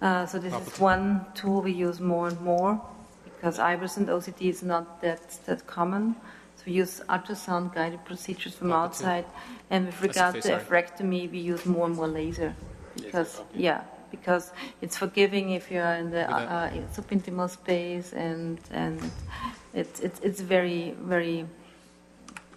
[0.00, 2.80] Uh, so this is one tool we use more and more
[3.24, 6.16] because IVUS and OCT is not that that common.
[6.56, 8.84] So we use ultrasound guided procedures from Palpatine.
[8.84, 9.24] outside,
[9.70, 11.28] and with That's regard to sorry.
[11.28, 12.54] we use more and more laser
[13.04, 18.58] because yeah, because it's forgiving if you're in the With uh, uh, subintimal space and
[18.70, 18.98] and
[19.74, 21.46] it's it's it's very very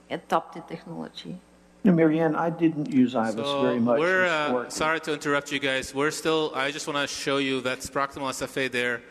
[0.10, 1.38] adopted technology.
[1.84, 4.00] Now, Marianne, I didn't use IVUS So very much.
[4.00, 5.96] we're uh, sorry to interrupt you guys.
[5.96, 6.52] We're still.
[6.54, 9.02] I just want to show you that's proximal SFA there.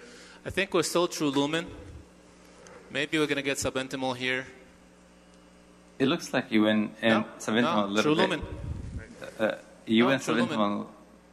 [0.47, 1.67] I think we're still true lumen.
[2.91, 4.47] Maybe we're gonna get subintimal here.
[5.99, 8.31] It looks like you went in No, subintimal no, a little true bit.
[8.31, 8.41] lumen.
[9.39, 9.55] Uh,
[9.87, 10.87] you No, went true lumen.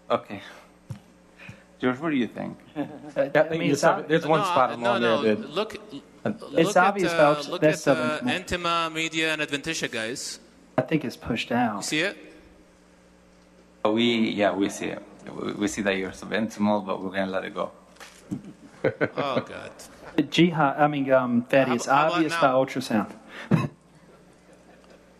[0.09, 0.19] Subintimal.
[0.21, 0.41] Okay.
[1.79, 2.57] George, what do you think?
[3.17, 5.21] Uh, Yeah, I mean, it's ob- there's one no, spot I- along no, no.
[5.23, 5.75] there that Look,
[6.25, 8.45] It's look obvious at, uh, about- look that's at uh, subintimal.
[8.45, 10.39] Intima, Media, and Adventitia, guys.
[10.77, 11.85] I think it's pushed You out.
[11.85, 12.17] see it?
[13.85, 15.01] We yeah, we see it.
[15.33, 17.71] We, we see that you're subintimal, but we're gonna let it go.
[19.17, 19.71] Oh God.
[20.29, 23.11] Jihad, I mean, um, Fadi, How it's how obvious by ultrasound.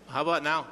[0.08, 0.67] How about now?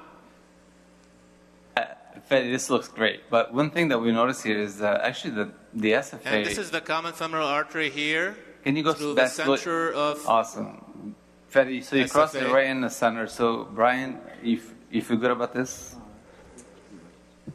[2.30, 5.52] Fadi, this looks great, but one thing that we notice here is uh, actually the
[5.74, 6.26] the SFA.
[6.26, 8.36] And this is the common femoral artery here.
[8.64, 10.26] Can you go through the back to center of?
[10.28, 11.16] Awesome.
[11.54, 12.52] Fadi, so you crossed it SFA.
[12.54, 13.28] right in the center.
[13.28, 15.96] So Brian, you f- you feel good about this?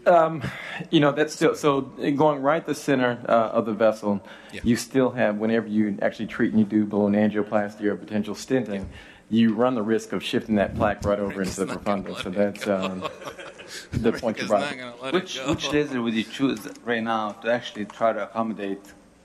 [0.06, 0.42] Um,
[0.90, 4.20] You know, that's still so going right the center uh, of the vessel.
[4.52, 4.60] Yeah.
[4.62, 8.86] You still have whenever you actually treat and you do balloon angioplasty or potential stenting,
[9.30, 12.22] you run the risk of shifting that plaque right over into the not profunda.
[12.22, 13.08] So that's um,
[13.92, 14.78] the point you brought.
[14.78, 15.12] up.
[15.12, 18.82] Which which laser would you choose right now to actually try to accommodate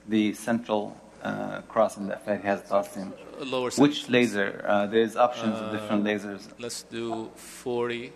[0.08, 3.12] the central uh, crossing that Fadi has thoughts in?
[3.40, 3.70] Lower.
[3.76, 4.64] Which laser?
[4.66, 6.48] Uh, there's options of different lasers.
[6.58, 8.12] Let's do 40.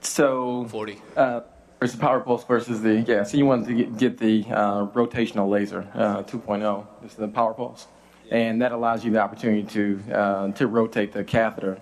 [0.00, 1.00] So 40.
[1.16, 1.40] uh,
[1.80, 3.24] versus power pulse versus the yeah.
[3.24, 6.86] So you want to get, get the uh, rotational laser uh, 2.0.
[7.02, 7.86] This is the power pulse,
[8.32, 11.78] and that allows you the opportunity to uh, to rotate the catheter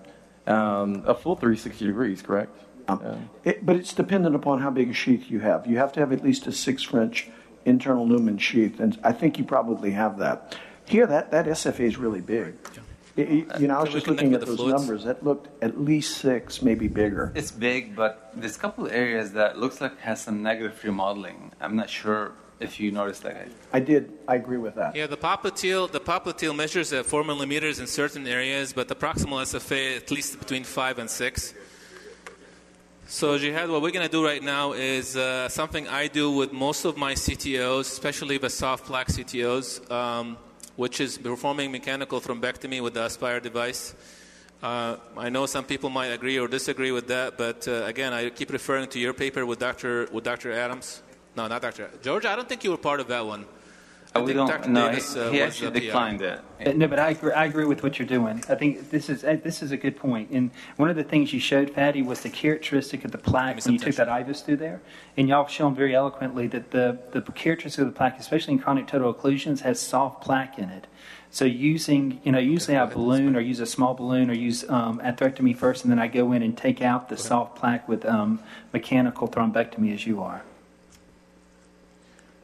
[0.46, 2.22] um, a full 360 degrees.
[2.22, 2.50] Correct.
[2.88, 5.66] Uh, It, but it's dependent upon how big a sheath you have.
[5.66, 7.28] You have to have at least a six French
[7.64, 10.56] internal lumen sheath, and I think you probably have that.
[10.86, 12.54] Here, that, that SFA is really big.
[13.16, 14.74] It- it- you know, I was Can just looking at those fluids?
[14.80, 15.04] numbers.
[15.04, 17.32] That looked at least six, maybe bigger.
[17.36, 21.52] It's big, but there's a couple of areas that looks like has some negative remodeling.
[21.60, 23.48] I'm not sure if you noticed that.
[23.72, 24.12] I did.
[24.28, 24.94] I agree with that.
[24.94, 29.40] Yeah, the popliteal, the popliteal measures at 4 millimeters in certain areas, but the proximal
[29.42, 31.54] SFA at least between 5 and 6.
[33.06, 36.52] So, Jihad, what we're going to do right now is uh, something I do with
[36.52, 40.36] most of my CTOs, especially the soft plaque CTOs, um,
[40.76, 43.96] which is performing mechanical thrombectomy with the Aspire device.
[44.62, 48.28] Uh, I know some people might agree or disagree with that, but uh, again, I
[48.28, 50.06] keep referring to your paper with Dr.
[50.12, 50.52] with Dr.
[50.52, 51.02] Adams.
[51.36, 51.90] No, not Dr.
[52.02, 52.24] George.
[52.26, 53.46] I don't think you were part of that one.
[54.14, 54.48] I Uh, we think don't.
[54.48, 54.70] Dr.
[54.70, 56.40] No, Davis, he, uh, he actually declined it.
[56.66, 58.42] Uh, No, but I agree, I agree with what you're doing.
[58.48, 60.30] I think this is uh, this is a good point.
[60.30, 63.62] And one of the things you showed, Fadi, was the characteristic of the plaque me
[63.64, 64.80] when you took that IVUS through there.
[65.16, 68.58] And y'all have shown very eloquently that the, the characteristic of the plaque, especially in
[68.58, 70.88] chronic total occlusions, has soft plaque in it.
[71.30, 74.98] So using, you know, usually I balloon or use a small balloon or use um,
[74.98, 78.42] atherectomy first, and then I go in and take out the soft plaque with um,
[78.72, 80.42] mechanical thrombectomy as you are.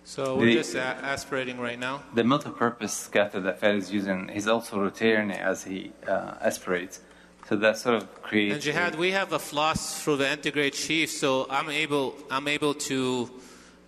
[0.06, 2.00] So we're The- just a- aspirating right now.
[2.14, 7.00] The multi-purpose catheter that Fed is using, he's also rotating it as he uh, aspirates.
[7.48, 8.54] So that sort of creates.
[8.54, 12.74] And Jihad, we have a floss through the integrate sheath, so I'm able I'm able
[12.90, 13.30] to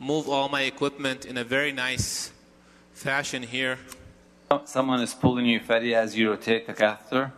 [0.00, 2.32] move all my equipment in a very nice
[2.94, 3.78] fashion here.
[4.64, 7.32] Someone is pulling you, Fadi, as you rotate the catheter.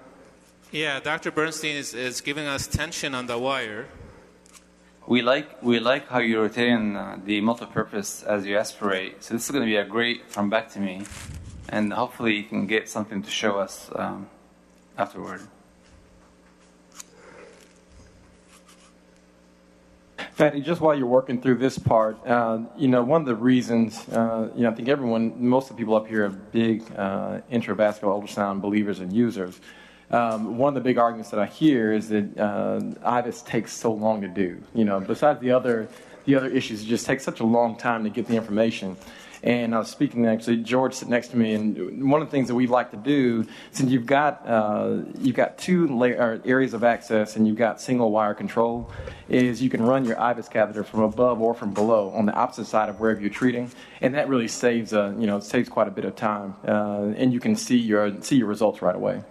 [0.73, 1.31] Yeah, Dr.
[1.31, 3.89] Bernstein is, is giving us tension on the wire.
[5.11, 9.25] We like we like how you're rotating uh, the multi-purpose as you aspirate.
[9.25, 11.05] So this is going to be a great thrombectomy,
[11.69, 14.29] and hopefully you can get something to show us um,
[14.97, 15.41] afterward.
[20.39, 24.09] Fadi, just while you're working through this part, uh, you know, one of the reasons,
[24.11, 27.41] uh, you know, I think everyone, most of the people up here are big uh,
[27.51, 29.61] intravascular ultrasound believers and users.
[30.11, 34.23] Um, one of the big arguments that I hear is that uh, takes so long
[34.23, 34.61] to do.
[34.75, 35.89] You know, besides the other,
[36.25, 38.97] the other issues, it just takes such a long time to get the information.
[39.43, 42.49] And I was speaking actually, George sitting next to me, and one of the things
[42.49, 46.07] that we'd like to do, since you've got uh, you've got two la-
[46.45, 48.91] areas of access and you've got single wire control,
[49.31, 52.67] is you can run your IVUS catheter from above or from below on the opposite
[52.67, 53.71] side of wherever you're treating,
[54.03, 57.33] and that really saves uh, you know saves quite a bit of time, uh, and
[57.33, 59.23] you can see your see your results right away.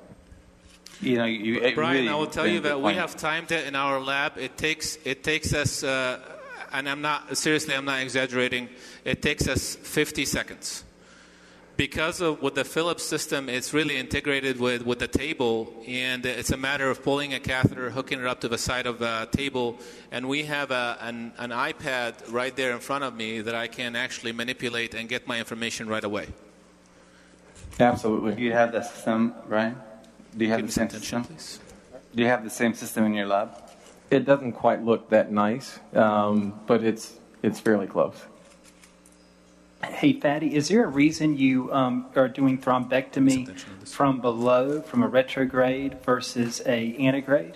[1.01, 3.15] You know, you, it Brian, really I will tell you a good that we have
[3.15, 4.37] timed it in our lab.
[4.37, 6.19] It takes it takes us, uh,
[6.73, 8.69] and I'm not seriously, I'm not exaggerating.
[9.05, 10.83] It takes us 50 seconds
[11.79, 16.51] because of with the Philips system, it's really integrated with with the table, and it's
[16.51, 19.77] a matter of pulling a catheter, hooking it up to the side of the table,
[20.11, 23.67] and we have a, an an iPad right there in front of me that I
[23.67, 26.27] can actually manipulate and get my information right away.
[27.79, 28.43] Absolutely.
[28.43, 29.77] you have that system, Brian?
[30.37, 31.23] Do you have the same system?
[31.23, 31.59] please.
[32.15, 33.51] Do you have the same system in your lab?
[34.09, 38.15] It doesn't quite look that nice, um, but it's it's fairly close.
[39.83, 45.07] Hey, Fadi, is there a reason you um, are doing thrombectomy from below, from a
[45.07, 47.55] retrograde versus a antegrade?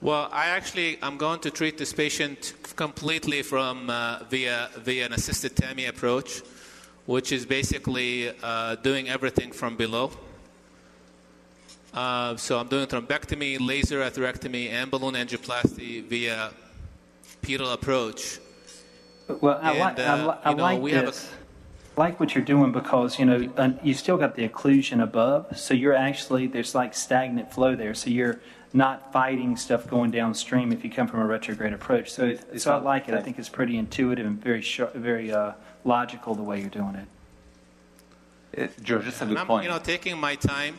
[0.00, 5.12] Well, I actually I'm going to treat this patient completely from uh, via via an
[5.12, 6.42] assisted TAMI approach,
[7.06, 10.12] which is basically uh, doing everything from below.
[11.94, 16.50] Uh, so I'm doing thrombectomy, laser atherectomy, and balloon angioplasty via
[17.42, 18.38] pedal approach.
[19.40, 21.30] Well, I, And, like, I, uh, li- I know, like we have a- this.
[21.96, 25.74] Like what you're doing because you know uh, you still got the occlusion above, so
[25.74, 28.38] you're actually there's like stagnant flow there, so you're
[28.72, 32.12] not fighting stuff going downstream if you come from a retrograde approach.
[32.12, 33.14] So, It's so I like it.
[33.14, 36.94] I think it's pretty intuitive and very sharp, very uh, logical the way you're doing
[36.94, 37.08] it.
[38.52, 39.64] It, George, that's a good I'm point.
[39.64, 40.76] you know taking my time.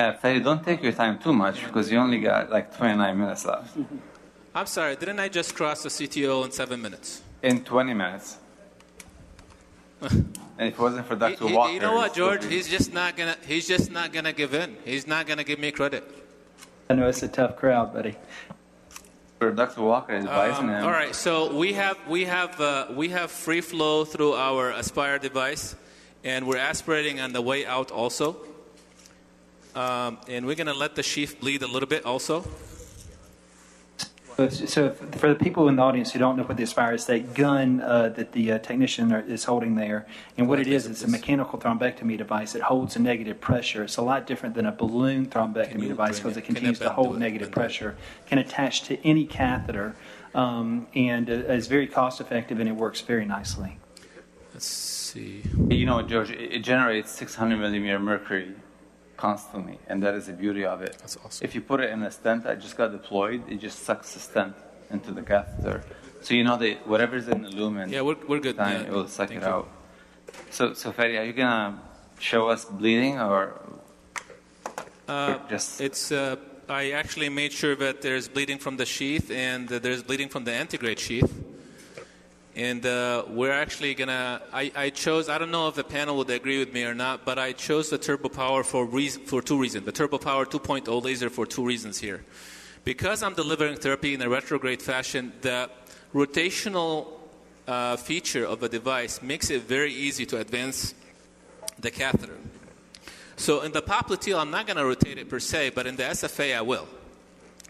[0.00, 3.44] Uh, Freddy, don't take your time too much because you only got like 29 minutes
[3.44, 3.76] left.
[4.54, 7.20] I'm sorry, didn't I just cross the CTO in seven minutes?
[7.42, 8.38] In 20 minutes.
[10.00, 11.46] and if it wasn't for Dr.
[11.48, 12.46] he- Walker, you know what, George?
[12.46, 13.36] He's just not gonna.
[13.46, 14.74] He's just not gonna give in.
[14.86, 16.02] He's not gonna give me credit.
[16.88, 18.16] I know it's a tough crowd, buddy.
[19.38, 19.82] for Dr.
[19.82, 20.84] Walker advising Um, him.
[20.84, 25.18] all right, so we have we have uh, we have free flow through our Aspire
[25.18, 25.76] device,
[26.24, 28.36] and we're aspirating on the way out also.
[29.74, 32.44] Um, and we're gonna let the sheath bleed a little bit also.
[34.36, 37.04] So, so for the people in the audience who don't know what the Aspire is,
[37.06, 40.06] that gun uh, that the uh, technician are- is holding there,
[40.38, 43.84] and what it is, it's a mechanical thrombectomy device that holds a negative pressure.
[43.84, 46.78] It's a lot different than a balloon thrombectomy device because it- it can I continues
[46.78, 49.94] to hold negative pressure, can attach to any catheter,
[50.34, 53.78] um, and uh, is very cost effective and it works very nicely.
[54.54, 55.42] Let's see.
[55.68, 58.54] You know, George, it, it generates 600 millimeter mercury
[59.26, 60.92] constantly, and that is the beauty of it.
[61.02, 61.44] That's awesome.
[61.46, 64.20] If you put it in a stent that just got deployed, it just sucks the
[64.28, 64.54] stent
[64.94, 65.78] into the catheter.
[66.26, 68.56] So you know that whatever's in the lumen, Yeah, we're we're good.
[68.56, 68.88] time yeah.
[68.88, 69.52] it will suck Thank it you.
[69.54, 69.66] out.
[70.56, 71.80] So, so Ferry, are you gonna
[72.30, 73.40] show us bleeding or
[75.08, 75.80] Uh, just?
[75.80, 76.12] It's.
[76.12, 76.36] Uh,
[76.68, 80.52] I actually made sure that there's bleeding from the sheath and there's bleeding from the
[80.62, 81.32] antegrade sheath.
[82.60, 84.42] And uh, we're actually gonna.
[84.52, 85.30] I, I chose.
[85.30, 87.88] I don't know if the panel would agree with me or not, but I chose
[87.88, 88.86] the Turbo Power for
[89.24, 89.86] for two reasons.
[89.86, 92.22] The Turbo Power 2.0 laser for two reasons here.
[92.84, 95.70] Because I'm delivering therapy in a retrograde fashion, the
[96.12, 97.06] rotational
[97.66, 100.94] uh, feature of the device makes it very easy to advance
[101.78, 102.36] the catheter.
[103.36, 106.02] So in the popliteal, I'm not going to rotate it per se, but in the
[106.02, 106.88] SFA, I will.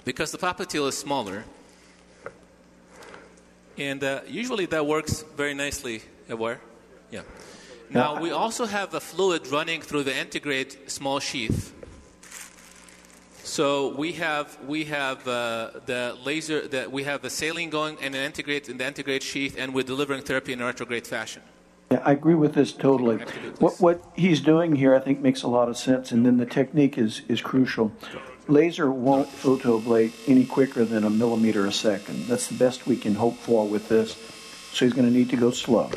[0.04, 1.44] Because the popliteal is smaller.
[3.80, 6.02] And uh, usually that works very nicely.
[6.28, 6.60] Where?
[7.10, 7.22] Yeah.
[7.88, 11.72] Now, we also have the fluid running through the antegrade small sheath.
[13.42, 18.14] So we have we have uh, the laser that we have the saline going and
[18.14, 21.42] an antegrade in the antegrade sheath, and we're delivering therapy in a retrograde fashion.
[21.90, 23.16] Yeah, I agree with this totally.
[23.58, 26.46] What, what he's doing here, I think, makes a lot of sense, and then the
[26.46, 27.90] technique is, is crucial.
[28.50, 32.24] Laser won't photoablate any quicker than a millimeter a second.
[32.24, 34.14] That's the best we can hope for with this.
[34.72, 35.90] So he's going to need to go slow.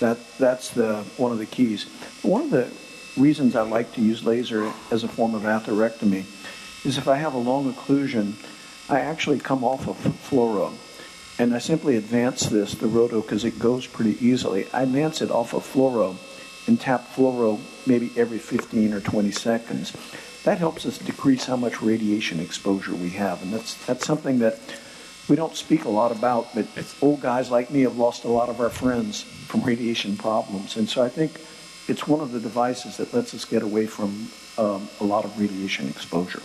[0.00, 1.84] That that's the one of the keys.
[2.22, 2.68] One of the
[3.16, 6.24] reasons I like to use laser as a form of atherectomy
[6.84, 8.34] is if I have a long occlusion,
[8.90, 10.72] I actually come off of fluoro.
[11.38, 14.66] And I simply advance this, the roto, because it goes pretty easily.
[14.72, 16.16] I advance it off of fluoro
[16.66, 19.92] and tap fluoro maybe every 15 or 20 seconds.
[20.44, 23.42] That helps us decrease how much radiation exposure we have.
[23.42, 24.58] And that's, that's something that
[25.28, 26.66] we don't speak a lot about, but
[27.00, 30.76] old guys like me have lost a lot of our friends from radiation problems.
[30.76, 31.40] And so I think
[31.88, 34.28] it's one of the devices that lets us get away from
[34.58, 36.42] um, a lot of radiation exposure.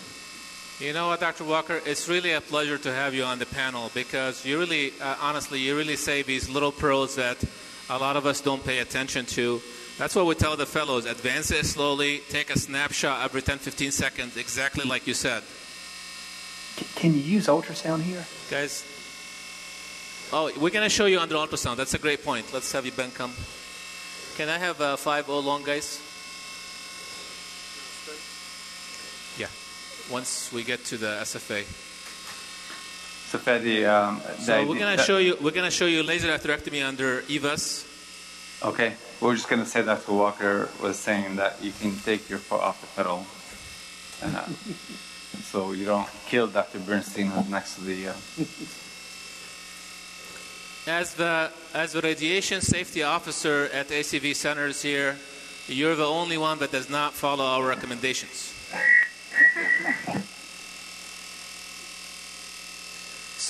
[0.79, 1.43] You know what, Dr.
[1.43, 1.81] Walker?
[1.85, 5.59] It's really a pleasure to have you on the panel because you really, uh, honestly,
[5.59, 7.37] you really say these little pearls that
[7.89, 9.61] a lot of us don't pay attention to.
[9.99, 13.91] That's what we tell the fellows advance it slowly, take a snapshot every 10 15
[13.91, 15.43] seconds, exactly like you said.
[15.43, 18.25] C- can you use ultrasound here?
[18.49, 18.85] Guys,
[20.31, 21.75] oh, we're going to show you under ultrasound.
[21.75, 22.45] That's a great point.
[22.53, 23.33] Let's have you, Ben, come.
[24.37, 25.99] Can I have uh, 5 0 long, guys?
[29.37, 29.47] Yeah,
[30.09, 31.65] once we get to the SFA.
[33.31, 35.37] So Freddy, um, So we're gonna show you.
[35.41, 37.88] We're gonna show you laser atherectomy under IVUS.
[38.61, 40.11] Okay, we're just gonna say Dr.
[40.13, 43.25] Walker was saying that you can take your foot off the pedal,
[44.21, 44.45] uh,
[45.43, 46.79] so you don't kill Dr.
[46.79, 48.09] Bernstein who's next to the.
[48.09, 48.13] Uh,
[50.87, 55.15] As the as the radiation safety officer at ACV Centers here,
[55.69, 58.51] You're the only one that does not follow our recommendations.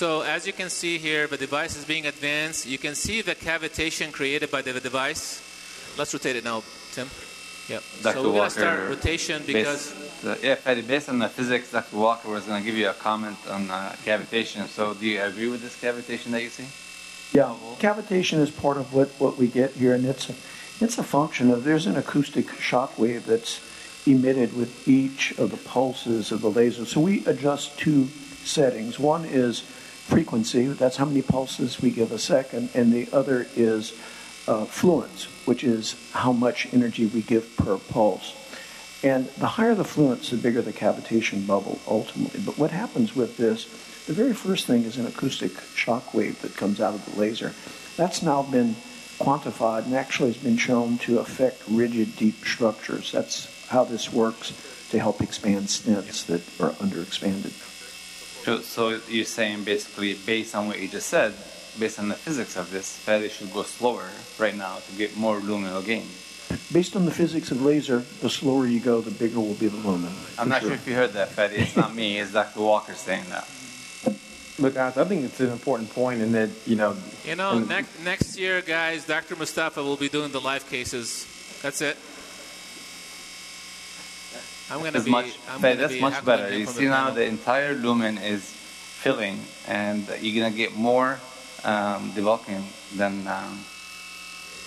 [0.00, 2.66] So as you can see here, the device is being advanced.
[2.66, 5.42] You can see the cavitation created by the device.
[5.98, 7.06] Let's rotate it now, Tim.
[7.68, 7.82] Yep.
[8.00, 8.14] Dr.
[8.14, 9.92] So we're going to start rotation because
[10.22, 11.98] Based, yeah, Fadi, based on the physics, Dr.
[11.98, 14.66] Walker was going to give you a comment on uh, cavitation.
[14.68, 16.64] So, do you agree with this cavitation that you see?
[17.36, 20.34] Yeah, cavitation is part of what, what we get here, and it's a,
[20.82, 23.60] it's a function of there's an acoustic shock wave that's
[24.06, 26.86] emitted with each of the pulses of the laser.
[26.86, 28.98] So we adjust two settings.
[28.98, 29.62] One is
[30.10, 33.92] frequency, that's how many pulses we give a second, and the other is
[34.48, 38.34] uh, fluence, which is how much energy we give per pulse.
[39.04, 42.40] And the higher the fluence, the bigger the cavitation bubble ultimately.
[42.44, 43.64] But what happens with this,
[44.06, 47.54] the very first thing is an acoustic shock wave that comes out of the laser.
[47.96, 48.74] That's now been
[49.20, 53.12] quantified and actually has been shown to affect rigid, deep structures.
[53.12, 54.52] That's how this works
[54.90, 57.69] to help expand stents that are underexpanded.
[58.50, 61.34] So, so you're saying basically, based on what you just said,
[61.78, 64.08] based on the physics of this, Fadi should go slower
[64.40, 66.08] right now to get more luminal gain.
[66.72, 69.76] Based on the physics of laser, the slower you go, the bigger will be the
[69.76, 70.12] lumen.
[70.36, 71.58] I'm not sure if you heard that, Fadi.
[71.60, 72.18] It's not me.
[72.18, 72.60] It's Dr.
[72.62, 73.46] Walker saying that.
[74.58, 77.68] Look, guys, I think it's an important point in that, you know, You know, And-
[77.68, 79.36] next next year, guys, Dr.
[79.36, 81.24] Mustapha will be doing the live cases.
[81.62, 81.96] That's it.
[84.70, 85.10] I'm gonna It's be.
[85.10, 86.56] much, I'm Fadi, gonna that's be much better.
[86.56, 91.18] You from see now the entire lumen is filling, and you're gonna get more
[91.64, 92.62] um, debulking
[92.96, 93.58] than um,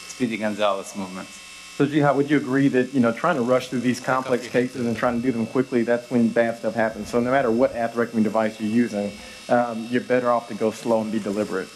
[0.07, 1.39] Speedy Gonzalez movements.
[1.77, 4.85] So, Jihad, would you agree that, you know, trying to rush through these complex cases
[4.85, 7.09] and trying to do them quickly, that's when bad stuff happens.
[7.09, 9.11] So no matter what atherectomy device you're using,
[9.49, 11.67] um, you're better off to go slow and be deliberate.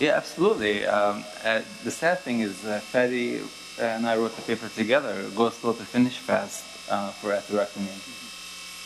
[0.00, 0.84] Yeah, absolutely.
[0.86, 3.46] Um, uh, the sad thing is, uh, Fadi
[3.80, 5.24] and I wrote the paper together.
[5.36, 7.92] Go slow to finish fast uh, for atherectomy.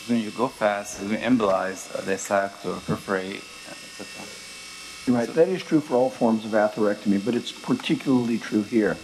[0.09, 5.15] When you go fast, when you embolize, uh, dissect or perforate, etc.
[5.15, 5.29] Right.
[5.35, 8.97] That is true for all forms of atherectomy, but it's particularly true here.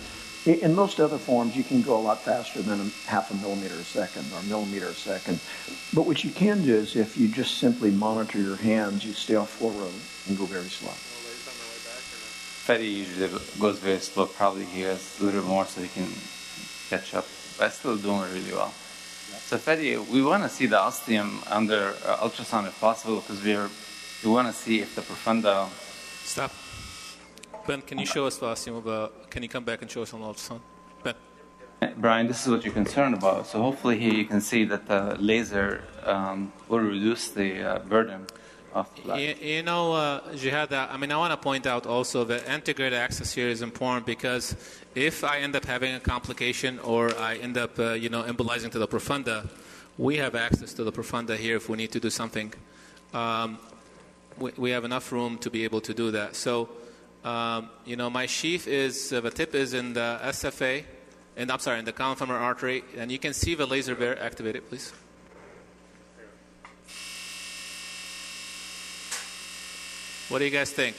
[0.47, 3.35] I- In most other forms, you can go a lot faster than a half a
[3.37, 5.41] millimeter a second or a millimeter a second.
[5.95, 9.35] But what you can do is if you just simply monitor your hands, you stay
[9.37, 9.89] off fluoro
[10.29, 10.93] and go very slow.
[12.67, 13.29] Fadi usually
[13.61, 14.27] goes very slow.
[14.27, 16.09] Probably he has a little more so he can
[16.89, 17.27] catch up.
[17.59, 18.73] But still doing really well.
[19.47, 23.69] So Fadi, we want to see the ostium under uh, ultrasound if possible because we're
[24.25, 25.69] we want to see if the profunda.
[26.25, 26.51] Stop.
[27.67, 28.83] Ben, can you show us the ostium
[29.29, 30.61] Can you come back and show us on the ultrasound?
[31.03, 31.15] Ben.
[31.99, 33.47] Brian, this is what you're concerned about.
[33.47, 38.27] So hopefully here you can see that the laser um, will reduce the uh, burden
[39.05, 42.49] You, you know, uh, Jihad, uh, I mean, I want to point out also that
[42.49, 44.57] integrated access here is important because
[44.95, 48.71] if I end up having a complication or I end up, uh, you know, embolizing
[48.73, 49.49] to the profunda,
[49.97, 52.53] we have access to the profunda here if we need to do something.
[53.13, 53.59] Um,
[54.39, 56.35] we, we have enough room to be able to do that.
[56.35, 56.69] So,
[57.25, 60.83] um, you know, my sheath is, uh, the tip is in the SFA,
[61.37, 64.21] and I'm sorry, in the common femoral artery, and you can see the laser there.
[64.21, 64.93] Activate it, please.
[70.29, 70.97] What do you guys think?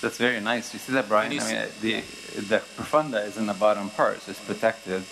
[0.00, 0.72] That's very nice.
[0.72, 1.30] You see that, Brian?
[1.32, 2.02] I mean, you
[2.34, 5.02] the the profunda is in the bottom part, so it's protected.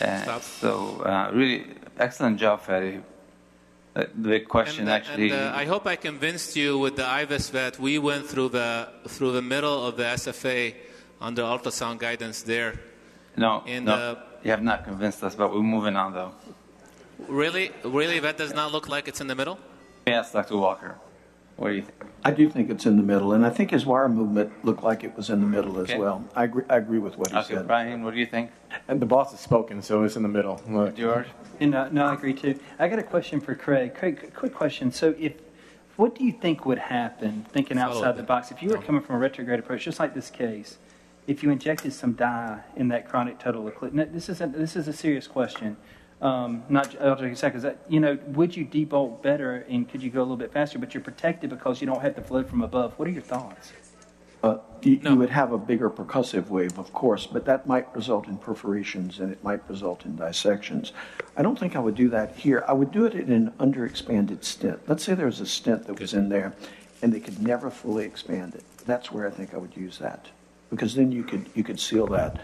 [0.00, 0.42] Uh, Stop.
[0.42, 1.64] so uh, really
[1.98, 3.02] excellent job, Fadi.
[3.96, 5.30] Uh, the big question and, uh, actually.
[5.30, 8.88] and, uh, I hope I convinced you with the IVUS that we went through the
[9.08, 10.74] through the middle of the SFA
[11.20, 12.78] under ultrasound guidance there.
[13.36, 16.32] no, in no, the- you have not convinced us, but we're moving on though.
[17.26, 19.58] Really, really, that does not look like it's in the middle.
[20.06, 20.56] Yes, Dr.
[20.56, 20.94] Walker.
[21.58, 22.04] What do you think?
[22.24, 25.02] I do think it's in the middle, and I think his wire movement looked like
[25.02, 26.24] it was in the middle as well.
[26.36, 27.44] I agree, I agree with what he said.
[27.44, 27.66] Okay, said.
[27.66, 28.52] Brian, what do you think?
[28.86, 30.62] And the boss has spoken, so it's in the middle.
[30.68, 30.96] Look.
[30.96, 31.26] George?
[31.58, 32.58] And, uh, no, I agree too.
[32.78, 33.96] I got a question for Craig.
[33.96, 34.92] Craig, quick question.
[34.92, 35.32] So, if
[35.96, 39.02] what do you think would happen, thinking Follow outside the box, if you were coming
[39.02, 40.78] from a retrograde approach, just like this case,
[41.26, 43.94] if you injected some dye in that chronic total occlusion?
[43.94, 45.76] Now, this is a, this is a serious question.
[46.20, 47.58] Um, not I'll take a second.
[47.58, 50.52] Is that, you know, would you debulk better and could you go a little bit
[50.52, 50.78] faster?
[50.78, 52.98] But you're protected because you don't have the flow from above.
[52.98, 53.72] What are your thoughts?
[54.42, 55.10] Uh, you, No.
[55.12, 59.18] you would have a bigger percussive wave, of course, but that might result in perforations
[59.20, 60.92] and it might result in dissections.
[61.36, 62.64] I don't think I would do that here.
[62.68, 64.80] I would do it in an underexpanded stent.
[64.88, 66.52] Let's say there was a stent that was in there
[67.02, 68.64] and they could never fully expand it.
[68.86, 70.26] That's where I think I would use that
[70.70, 72.40] because then you could you could seal that.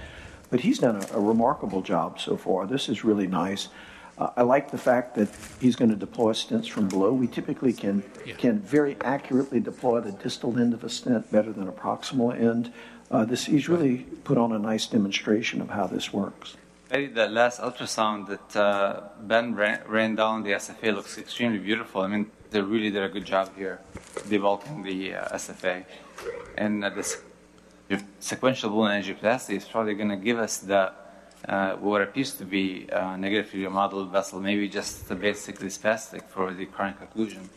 [0.55, 2.65] But he's done a, a remarkable job so far.
[2.65, 3.71] This is really nice.
[4.17, 5.29] Uh, I like the fact that
[5.61, 7.13] he's going to deploy stents from below.
[7.13, 8.37] We typically can Yeah.
[8.37, 12.71] can very accurately deploy the distal end of a stent better than a proximal end.
[13.11, 13.97] uh, this he's really
[14.29, 16.57] put on a nice demonstration of how this works.
[16.93, 19.01] Eddie, the last ultrasound that uh,
[19.31, 22.03] Ben ran, ran down the SFA looks extremely beautiful.
[22.03, 23.81] I mean, they really did a good job here
[24.31, 25.85] debulking the uh, SFA.
[26.57, 26.91] And uh,
[27.89, 30.93] this sequential balloon angioplasty is probably going to give us the
[31.49, 36.65] uh, what appears to be a negatively remodeled vessel, maybe just basically spastic for the
[36.65, 37.49] chronic occlusion.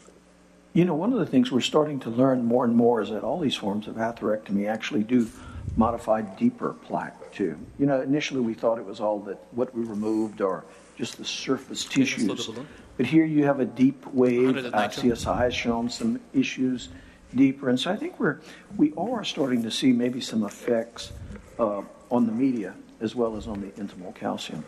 [0.74, 3.24] You know, one of the things we're starting to learn more and more is that
[3.24, 5.30] all these forms of atherectomy actually do
[5.76, 7.58] modify deeper plaque too.
[7.80, 10.66] You know, initially we thought it was all that what we removed or
[10.98, 12.50] just the surface tissues.
[12.98, 14.58] But here you have a deep wave.
[14.58, 16.90] Uh, CSI has shown some issues
[17.36, 18.40] deeper, and so I think we're
[18.78, 21.12] we are starting to see maybe some effects
[21.60, 24.64] uh, on the media as well as on the intimal calcium.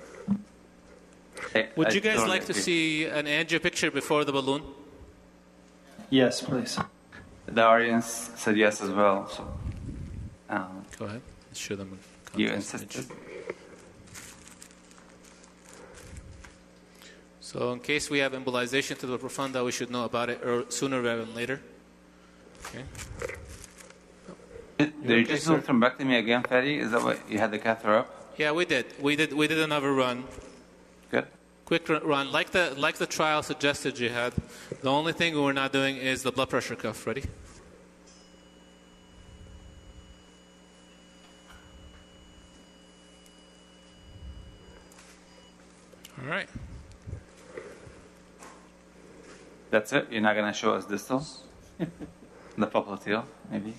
[1.76, 4.62] Would I you guys totally like to see an angio picture before the balloon?
[6.10, 6.78] Yes, please.
[7.46, 9.28] The audience said yes as well.
[9.30, 9.48] So,
[10.50, 11.22] um, Go ahead.
[11.48, 11.98] Let's show them.
[12.34, 13.06] a you insisted.
[13.06, 13.20] image.
[17.42, 21.02] So, in case we have embolization to the profunda, we should know about it sooner
[21.02, 21.62] rather than later.
[22.70, 22.84] Okay.
[24.78, 26.80] Did, did you just come back to me again, Fadi?
[26.80, 28.34] Is that what you had the catheter up?
[28.38, 28.86] Yeah, we did.
[29.02, 29.34] We did.
[29.34, 30.24] We did another run.
[31.12, 31.28] Good.
[31.66, 34.34] Quick run, like the like the trial suggested you had.
[34.82, 37.06] The only thing we're not doing is the blood pressure cuff.
[37.06, 37.26] Ready?
[46.22, 46.50] All right.
[49.70, 50.08] That's it.
[50.12, 51.26] You're not going to show us distal,
[52.60, 53.74] the popliteal, maybe.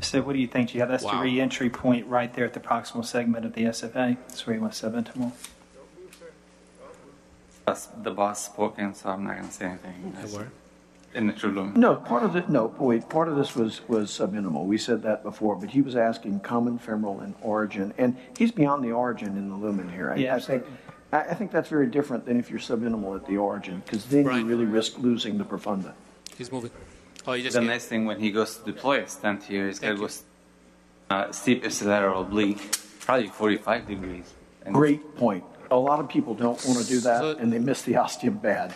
[0.00, 0.70] So, what do you think?
[0.70, 1.18] Do you have that's Wow.
[1.18, 4.16] the re-entry point right there at the proximal segment of the SFA?
[4.28, 5.32] That's where you want subintimal.
[7.66, 10.16] That's the boss spoken, so I'm not going to say anything.
[10.20, 10.48] That work?
[11.12, 11.72] In the true room.
[11.76, 14.64] No, part of the no, wait, part of this was was subintimal.
[14.64, 18.84] We said that before, but he was asking common femoral and origin, and he's beyond
[18.84, 20.12] the origin in the lumen here.
[20.12, 20.64] I, Yeah, I think.
[21.12, 24.24] I I think that's very different than if you're subintimal at the origin, because then
[24.24, 24.38] Right.
[24.38, 25.92] you really risk losing the profunda.
[26.38, 26.70] He's moving.
[27.26, 29.66] Oh, you just The gave- nice thing when he goes to deploy a stent here,
[29.66, 30.10] he's got to Thank
[31.10, 32.62] go uh, steep ipsilateral oblique,
[33.00, 34.24] probably 45 degrees.
[34.64, 35.44] And Great point.
[35.70, 38.38] A lot of people don't want to do that, So- and they miss the ostium
[38.38, 38.74] bad.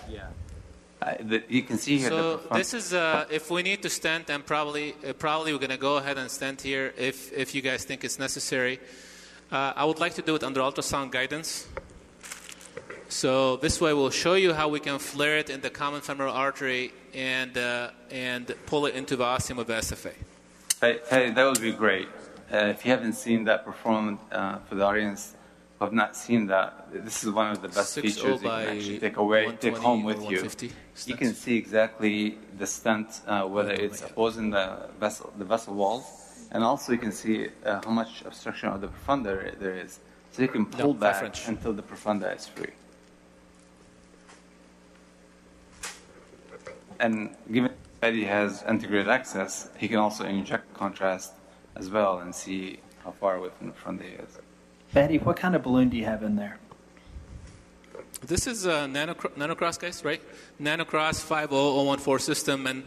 [1.02, 3.90] Uh, the, you can see here So the this is uh, if we need to
[3.90, 7.60] stent, and probably uh, probably we're gonna go ahead and stent here if if you
[7.60, 8.78] guys think it's necessary.
[9.52, 11.66] Uh, I would like to do it under ultrasound guidance.
[13.08, 16.34] So this way, we'll show you how we can flare it in the common femoral
[16.34, 20.12] artery and uh, and pull it into the ostium of the SFA.
[20.80, 22.08] Hey, hey, that would be great.
[22.52, 25.34] Uh, if you haven't seen that performance uh, for the audience,
[25.84, 29.16] have not seen that, this is one of the best features you can actually take
[29.16, 30.40] away, take home with you.
[30.42, 30.72] 150
[31.06, 35.74] You can see exactly the stent, uh, whether Oh, it's opposing the vessel, the vessel
[35.74, 36.04] wall,
[36.52, 40.00] and also you can see uh, how much obstruction of the profunda there is.
[40.32, 41.48] So you can pull five back French.
[41.48, 42.72] until the profunda is free.
[47.04, 51.34] And given that he has integrated access, he can also inject contrast
[51.76, 54.38] as well and see how far away from the front he is.
[54.94, 56.56] Betty, what kind of balloon do you have in there?
[58.22, 60.22] This is a nano, nanocross, guys, right?
[60.58, 62.84] Nanocross 50014 system and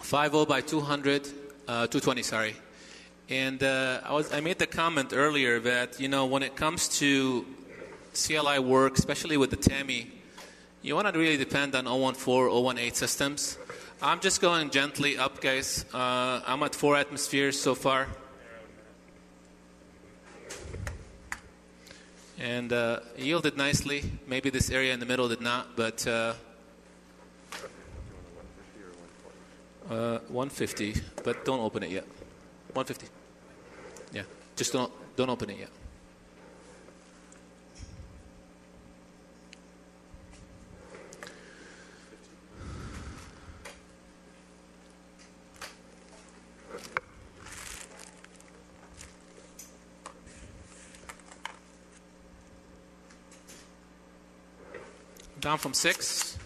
[0.00, 1.26] 50 by 200,
[1.68, 2.56] uh, 220, sorry.
[3.28, 6.88] And uh, I, was, I made the comment earlier that, you know, when it comes
[7.00, 7.44] to
[8.14, 10.12] CLI work, especially with the TAMI,
[10.86, 11.84] you want to really depend on
[12.14, 13.58] 014, 018 systems.
[14.00, 15.84] I'm just going gently up, guys.
[15.92, 18.06] Uh, I'm at four atmospheres so far.
[22.38, 24.04] and uh, yielded nicely.
[24.28, 26.34] Maybe this area in the middle did not, but uh,
[29.90, 30.94] uh, 150.
[31.24, 32.04] But don't open it yet.
[32.74, 33.08] 150.
[34.12, 34.22] Yeah,
[34.54, 35.70] just don't don't open it yet.
[55.46, 56.36] Down from six.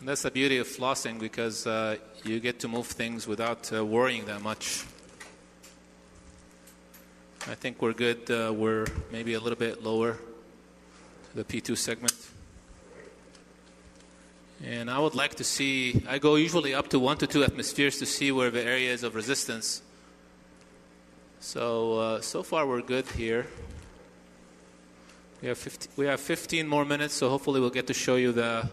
[0.00, 3.86] And that's the beauty of flossing because uh, you get to move things without uh,
[3.86, 4.84] worrying that much.
[7.46, 8.28] I think we're good.
[8.28, 12.16] Uh, we're maybe a little bit lower to the P2 segment.
[14.64, 18.00] And I would like to see, I go usually up to one to two atmospheres
[18.00, 19.82] to see where the areas of resistance.
[21.40, 23.46] So, uh, so far we're good here.
[25.42, 28.30] We have, 15, we have 15 more minutes, so hopefully we'll get to show you
[28.32, 28.68] the,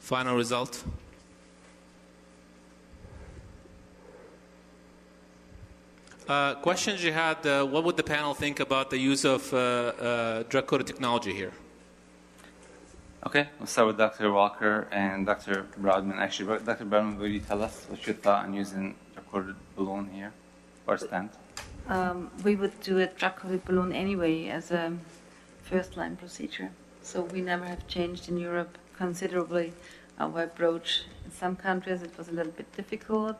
[0.00, 0.82] final result.
[6.28, 9.56] Uh, questions you had, uh, what would the panel think about the use of uh,
[9.56, 11.52] uh, drug-coated technology here?
[13.26, 14.32] Okay, we'll start with Dr.
[14.32, 15.66] Walker and Dr.
[15.78, 16.18] Brodmann.
[16.18, 16.84] Actually, Dr.
[16.86, 20.32] Brodmann, will you tell us what you thought on using recorded balloon here
[20.86, 21.32] or stent?
[21.90, 24.96] Um, we would do a drug-coated balloon anyway as a
[25.64, 26.70] first-line procedure.
[27.02, 29.72] So we never have changed in Europe considerably
[30.16, 31.02] our approach.
[31.24, 33.38] In some countries it was a little bit difficult,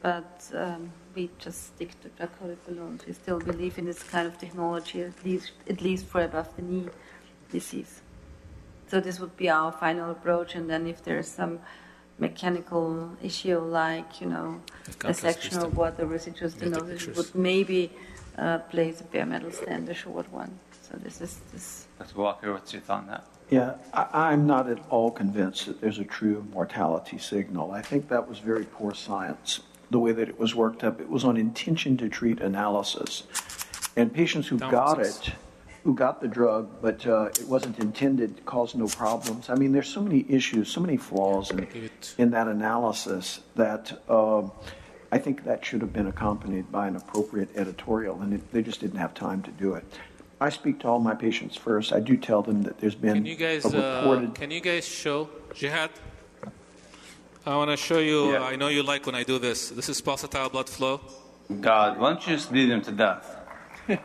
[0.00, 3.04] but um, we just stick to drug-coated balloons.
[3.04, 6.88] We still believe in this kind of technology, at least, at least for above-the-knee
[7.50, 8.00] disease.
[8.86, 11.58] So this would be our final approach, and then if there is some
[12.28, 12.84] mechanical
[13.28, 14.48] issue like you know
[15.04, 17.80] a section or what the residual stenosis would maybe
[18.38, 20.52] uh, place a bare metal stent, a short one.
[20.86, 21.86] So this is this.
[21.98, 22.18] Dr.
[22.18, 23.24] Walker, what's your thought on that?
[23.50, 27.72] Yeah, I, I'm not at all convinced that there's a true mortality signal.
[27.72, 29.60] I think that was very poor science,
[29.90, 31.00] the way that it was worked up.
[31.00, 33.24] It was on intention to treat analysis.
[33.94, 35.28] And patients who got Analysis.
[35.28, 35.34] it,
[35.84, 39.50] who got the drug, but uh, it wasn't intended, caused no problems.
[39.50, 41.66] I mean, there's so many issues, so many flaws in,
[42.18, 44.42] in that analysis that uh,
[45.10, 48.80] I think that should have been accompanied by an appropriate editorial, and it, they just
[48.80, 49.84] didn't have time to do it.
[50.40, 51.92] I speak to all my patients first.
[51.92, 54.34] I do tell them that there's been Can you guys, a uh, reported.
[54.34, 55.90] can you guys show Jihad?
[57.44, 58.32] I want to show you.
[58.32, 58.44] Yeah.
[58.44, 59.70] I know you like when I do this.
[59.70, 61.00] This is pulsatile blood flow.
[61.60, 63.36] God, why don't you just lead him to death?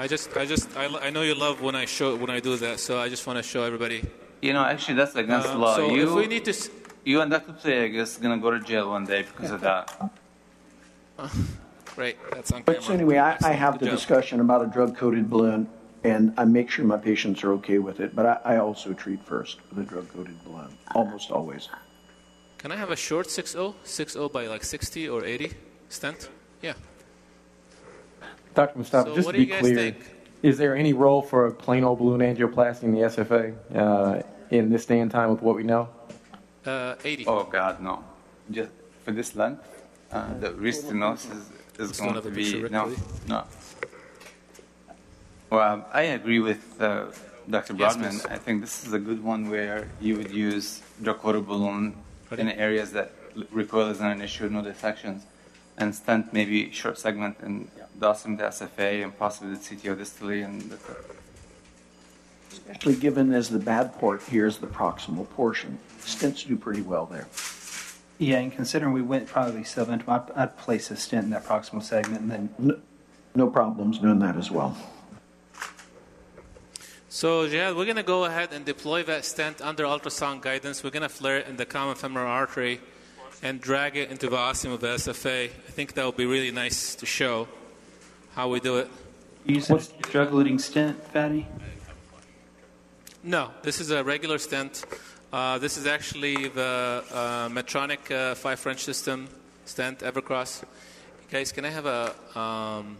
[0.00, 2.56] I just, I just, I, I know you love when I show when I do
[2.64, 2.80] that.
[2.80, 3.98] So I just want to show everybody.
[4.40, 5.76] You know, actually, that's against Um, law.
[5.76, 6.70] so you, if we need to, s-
[7.04, 7.52] you and Dr.
[7.52, 9.84] Pliagas are going to go to jail one day because of that.
[11.96, 12.86] great, that's on But camera.
[12.86, 13.94] so anyway, I, I have the job.
[13.96, 15.68] discussion about a drug-coated balloon,
[16.02, 18.16] and I make sure my patients are okay with it.
[18.16, 21.68] But I, I also treat first with a drug-coated balloon, almost always.
[22.56, 23.74] Can I have a short 6-0?
[23.84, 25.52] 6-0 by like 60 or 80
[25.90, 26.30] stent?
[26.62, 26.72] Yeah.
[28.54, 28.78] Dr.
[28.78, 29.96] Mustapha, So just what to do be you guys clear, think?
[30.42, 34.70] is there any role for a plain old balloon angioplasty in the SFA uh, in
[34.70, 35.88] this day and time with what we know?
[36.66, 37.26] Uh, 80.
[37.26, 38.04] Oh, God, no.
[38.50, 38.70] Just
[39.04, 39.62] for this length,
[40.12, 42.44] uh, the restenosis is, is Just don't going have to be.
[42.52, 42.96] picture, No, really?
[43.28, 43.44] no.
[45.50, 47.06] Well, I agree with uh,
[47.48, 47.74] Dr.
[47.74, 48.10] Yes, Brodmann.
[48.10, 48.26] please.
[48.26, 51.96] I think this is a good one where you would use drug-coated balloon
[52.36, 53.12] in areas that
[53.50, 55.24] recoil is not an issue, no dissections,
[55.78, 57.68] and stent maybe short segment and
[58.00, 60.84] dosing the SFA and possibly the CTO distally and that's.
[62.52, 65.78] Especially given as the bad port here is the proximal portion.
[66.00, 67.28] Stents do pretty well there.
[68.18, 71.82] Yeah, and considering we went probably subintimal, I'd, I'd place a stent in that proximal
[71.82, 72.80] segment and then No,
[73.36, 74.76] no problems doing that as well.
[77.08, 80.82] So, Jihad, we're going to go ahead and deploy that stent under ultrasound guidance.
[80.82, 82.80] We're going to flare it in the common femoral artery
[83.42, 85.44] and drag it into the ostium of the SFA.
[85.44, 87.48] I think that would be really nice to show
[88.34, 88.88] how we do it.
[89.44, 91.46] use a drug-eluting stent, Fadi.
[93.22, 94.84] No, this is a regular stent.
[95.32, 99.28] Uh, this is actually the uh, Medtronic uh, five French system
[99.64, 100.64] stent Evercross.
[101.30, 102.96] Guys, can I have a um,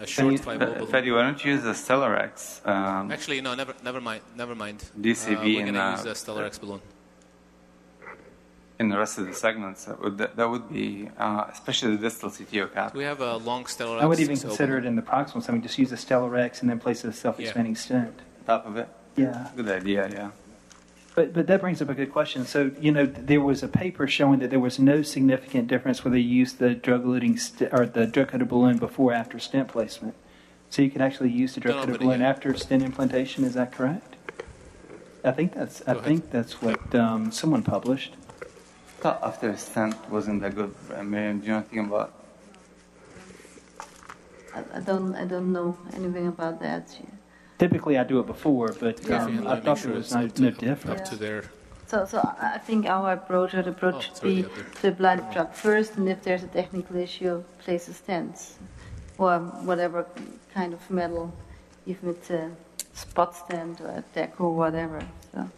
[0.00, 0.86] a short you- five Fe- balloon?
[0.86, 2.66] Freddy, why don't you use the Stellarex?
[2.66, 4.82] Um, Actually, no, never, never mind, never mind.
[5.00, 6.80] DCB uh, we're and, gonna uh, use the Stellarex balloon.
[8.78, 12.02] In the rest of the segments, that would, that, that would be, uh, especially the
[12.02, 12.94] distal CTO cap.
[12.94, 15.64] We have a long Stellar I would even so- consider it in the proximal segment.
[15.64, 18.20] Just use a Stellarex and then place a self-expanding stent.
[18.46, 18.88] Top of it?
[19.16, 19.48] Yeah.
[19.56, 20.30] Good idea, yeah.
[21.16, 22.46] But, but that brings up a good question.
[22.46, 26.16] So, you know, there was a paper showing that there was no significant difference whether
[26.16, 30.14] you used the drug-eluting st- or the drug-coated balloon before or after stent placement.
[30.70, 33.42] So you could actually use the No, no, drug-coated but balloon again- after stent implantation.
[33.42, 34.14] Is that correct?
[35.24, 36.04] I think that's I ahead.
[36.04, 38.14] think that's what um, someone published.
[39.00, 40.74] Thought after stent wasn't that good.
[41.04, 42.12] Miriam, do you know anything about?
[44.54, 46.84] I, I don't I don't know anything about that.
[47.58, 49.24] Typically, I do it before, but Yeah.
[49.24, 51.00] um, I thought make there sure was it's no, up to- no difference.
[51.00, 51.44] Up to there.
[51.86, 54.44] So, so I I think our approach or the approach Oh, should it's be
[54.80, 58.34] to apply the drug first, and if there's a technical issue, place a stent
[59.16, 59.38] or
[59.68, 60.06] whatever
[60.54, 61.32] kind of metal,
[61.86, 62.50] even if it's a
[62.94, 65.00] spot stent or a deco or whatever.
[65.32, 65.48] So,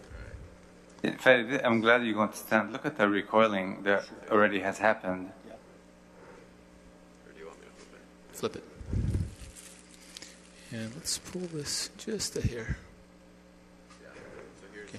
[1.02, 2.72] In fact, I'm glad you're going to stand.
[2.72, 5.30] Look at the recoiling that already has happened.
[8.32, 8.64] Flip it.
[10.72, 12.76] And let's pull this just a hair.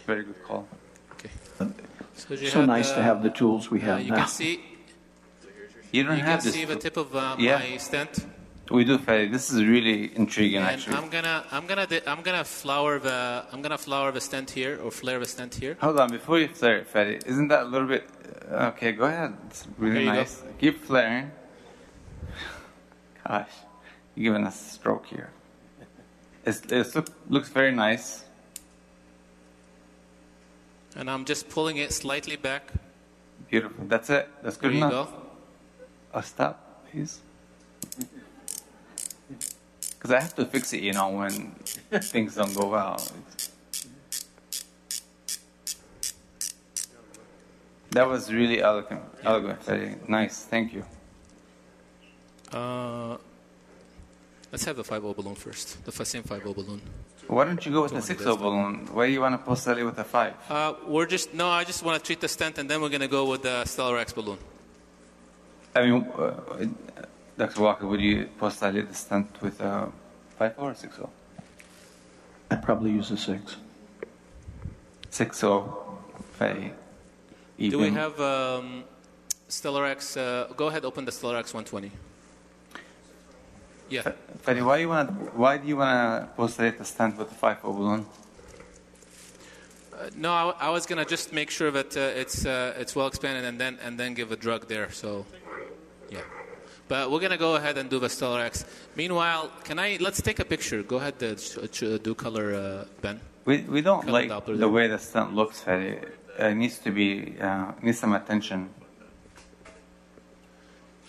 [0.06, 0.68] Very good call.
[1.14, 1.30] Okay.
[1.58, 1.72] So,
[2.16, 4.18] So Jihad, nice to uh, have the tools we uh, have you now.
[4.18, 4.64] can see
[5.92, 6.54] You don't you have can this.
[6.56, 7.58] see the tip of uh, Yeah.
[7.60, 8.26] my stent.
[8.72, 9.30] We do, Fadi.
[9.32, 10.96] This is really intriguing, And actually.
[10.96, 14.92] I'm gonna I'm gonna I'm gonna flower the I'm gonna flower the stent here or
[14.92, 15.78] flare the stent here.
[15.82, 18.08] Hold on, before you flare it, Fadi, isn't that a little bit.
[18.50, 19.36] Okay, go ahead.
[19.48, 20.18] It's really There you go.
[20.20, 20.44] nice.
[20.60, 21.32] Keep flaring.
[23.28, 23.50] Gosh,
[24.16, 25.30] you're giving us a stroke here.
[26.46, 28.24] It look, looks very nice.
[30.96, 32.72] And I'm just pulling it slightly back.
[33.50, 33.86] Beautiful.
[33.88, 34.28] That's it.
[34.44, 35.12] That's There good you enough.
[35.12, 35.22] go.
[36.16, 37.20] Oh, stop, please.
[40.02, 41.52] Because I have to fix it, you know, when
[42.02, 43.00] things don't go well.
[47.92, 49.02] That was really elegant.
[49.24, 49.64] Elegant.
[49.64, 50.46] Very nice.
[50.46, 50.84] Thank you.
[52.52, 53.18] Uh,
[54.52, 55.86] let's have the 5 balloon first.
[55.86, 56.82] The f- same 5 balloon.
[57.28, 58.36] Why don't you go with the Don't 6 this.
[58.38, 58.88] balloon?
[58.94, 60.34] Why do you want to post it with a 5?
[60.50, 61.48] Uh, we're just no.
[61.48, 64.16] I just want to treat the stent, and then we're gonna go with the Stellarex
[64.16, 64.40] balloon.
[65.76, 66.34] I mean, uh,
[67.42, 67.62] Dr.
[67.62, 69.92] Walker, would you postulate the stunt with a
[70.38, 71.10] 5 or 6 0?
[72.52, 73.56] I'd probably use a six.
[75.10, 75.44] 6
[76.38, 76.72] very
[77.58, 77.80] even.
[77.80, 78.84] Do we have um,
[79.50, 80.16] Stellarex?
[80.16, 81.92] Uh, go ahead, open the Stellarex 120.
[83.90, 84.04] Yeah.
[84.46, 85.12] Fadi, why you wanna?
[85.34, 88.06] Why do you wanna postulate the stunt with a five balloon?
[89.94, 93.08] Uh, no, I, I was gonna just make sure that uh, it's uh, it's well
[93.08, 94.92] expanded, and then and then give a drug there.
[94.92, 95.26] So,
[96.12, 96.22] yeah.
[96.92, 98.66] But we're gonna go ahead and do the Stellarex.
[98.98, 99.98] Meanwhile, can I?
[100.02, 100.84] Let's take a picture.
[100.84, 103.18] Go ahead, uh, ch- ch- do color, uh, Ben.
[103.46, 104.68] We we don't Color like Doppler the there.
[104.68, 106.04] way the stunt looks, Fadi.
[106.38, 108.70] It needs to be uh, needs some attention.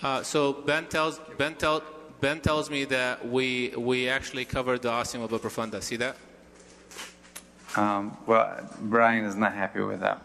[0.05, 1.83] Uh, so Ben tells Ben tell,
[2.21, 5.83] Ben tells me that we we actually covered the ostium of a profunda.
[5.83, 6.15] See that?
[7.75, 8.47] Um, well,
[8.83, 10.19] Brian is not happy with that.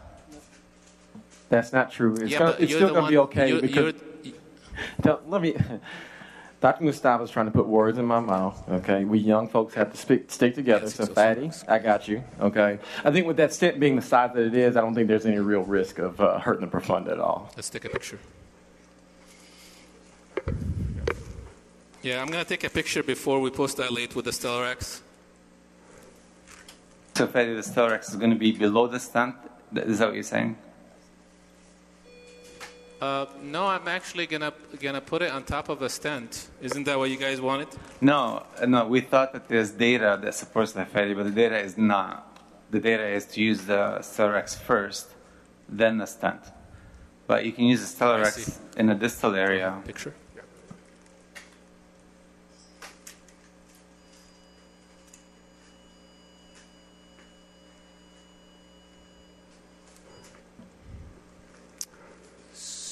[1.50, 2.14] That's not true.
[2.14, 4.04] It's, yeah, gonna, it's still going to be okay you're- because you're- Don't-
[5.28, 5.56] let me.
[6.60, 6.86] Dr.
[6.86, 8.68] Mustapha is trying to put words in my mouth.
[8.68, 10.86] Okay, we young folks have to speak, stick together.
[10.86, 12.24] Yes, so, Fadi, I got you.
[12.40, 15.08] Okay, I think with that stent being the size that it is, I don't think
[15.08, 17.52] there's any real risk of uh, hurting the profunda at all.
[17.56, 18.18] Let's take a picture.
[22.02, 25.02] Yeah, I'm gonna take a picture before we post that dilate with the Stellarex.
[27.18, 29.36] So, Fadi, the thorax is going to be below the stunt.
[29.76, 30.56] Is that what you're saying?
[33.02, 36.50] Uh, no, I'm actually gonna gonna put it on top of a stent.
[36.62, 37.68] Isn't that what you guys wanted?
[38.02, 38.88] No, no.
[38.88, 42.42] We thought that there's data that supports the Fadi, but the data is not.
[42.72, 45.08] The data is to use the Stellarex first,
[45.70, 46.42] then the stent.
[47.28, 48.06] But you can use the.
[48.06, 49.80] Stellarex in a distal area.
[49.86, 50.16] Picture.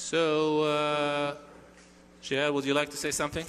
[0.06, 1.36] So, uh,
[2.22, 3.44] Jihad, would you like to say something?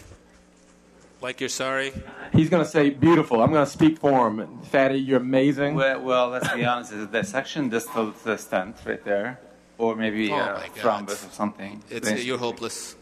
[1.21, 1.93] Like you're sorry?
[2.33, 3.43] He's going to say beautiful.
[3.43, 4.37] I'm going to speak for him.
[4.73, 5.75] Fadi, you're amazing.
[5.75, 6.93] Well, well, let's be honest.
[6.93, 9.39] Is the section just to the stent right there,
[9.77, 11.83] or maybe Oh a my thrombus or something?
[11.91, 12.97] It's, you're hopeless.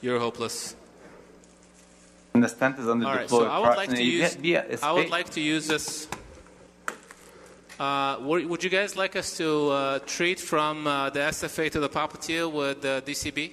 [0.00, 0.74] You're hopeless.
[2.32, 4.32] And the stent is under All the right, so I would like to use.
[4.32, 6.08] get- be a- I would like to use this.
[7.78, 11.80] Uh, would would you guys like us to uh, treat from uh, the SFA to
[11.80, 13.50] the popliteal with the DCB?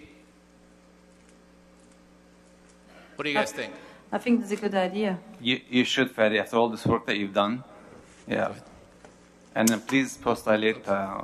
[3.15, 3.73] What do you guys think?
[4.11, 5.19] I think that's a good idea.
[5.39, 7.63] You, you should, Fadi, after all this work that you've done.
[8.27, 8.53] Yeah.
[9.55, 11.21] And then please post dilate uh,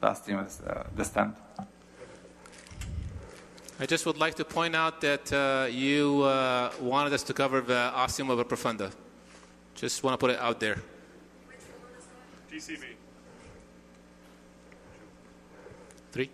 [0.00, 1.36] the ostium, uh, the stent.
[3.78, 7.60] I just would like to point out that uh, you uh, wanted us to cover
[7.60, 8.92] the ostium of a profunda.
[9.74, 10.78] Just want to put it out there.
[12.52, 12.84] GCB.
[16.12, 16.28] Three.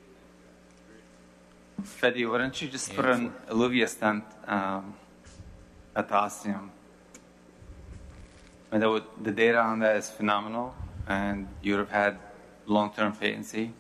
[1.83, 4.95] Fadi, why don't you just put Yeah, an Eluvia stent um,
[5.95, 6.73] at the ostium?
[8.73, 10.75] And that would, the data on that is phenomenal,
[11.07, 12.19] and you would have had
[12.67, 13.73] long-term patency.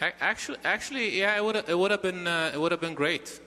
[0.00, 3.40] Actually, actually, yeah, it would it would have been uh, it would have been great.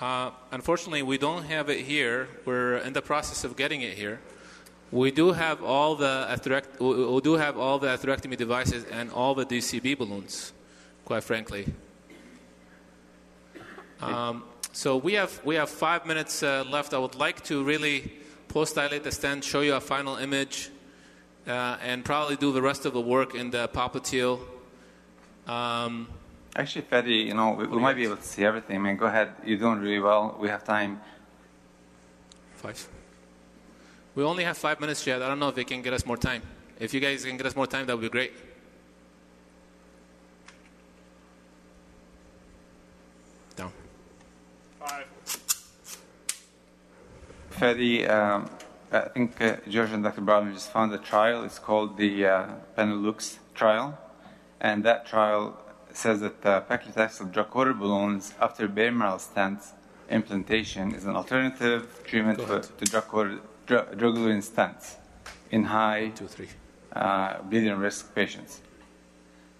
[0.00, 2.28] Uh, unfortunately, we don't have it here.
[2.44, 4.20] We're in the process of getting it here.
[4.92, 9.10] We do have all the atherect- we we do have all the atherectomy devices and
[9.10, 10.52] all the DCB balloons,
[11.04, 11.66] quite frankly.
[14.00, 16.94] Um, so we have we have five minutes uh, left.
[16.94, 18.12] I would like to really
[18.48, 20.70] post dilate the stent, show you a final image,
[21.48, 24.40] uh, and probably do the rest of the work in the popliteal.
[25.46, 26.08] Um,
[26.54, 28.76] Actually, Fadi, you know, we, we might be able to see everything.
[28.76, 29.32] I mean, go ahead.
[29.44, 30.36] You're doing really well.
[30.40, 31.00] We have time.
[32.54, 32.88] five.
[34.16, 35.20] We only have five minutes yet.
[35.20, 36.42] I don't know if they can get us more time.
[36.80, 38.32] If you guys can get us more time, that would be great.
[43.54, 43.70] Down.
[47.50, 48.48] Fadi, um,
[48.90, 50.22] I think uh, George and Dr.
[50.22, 51.44] Brown just found a trial.
[51.44, 52.46] It's called the uh,
[52.76, 53.98] Penelux trial.
[54.62, 55.58] And that trial
[55.92, 59.60] says that uh, paclitaxel drug-coated balloons after bone marrow stent
[60.08, 62.84] implantation is an alternative treatment for, to
[63.66, 64.96] drug-coated drug, stents
[65.50, 66.48] in high Two, three,
[66.92, 68.60] uh, bleeding risk patients.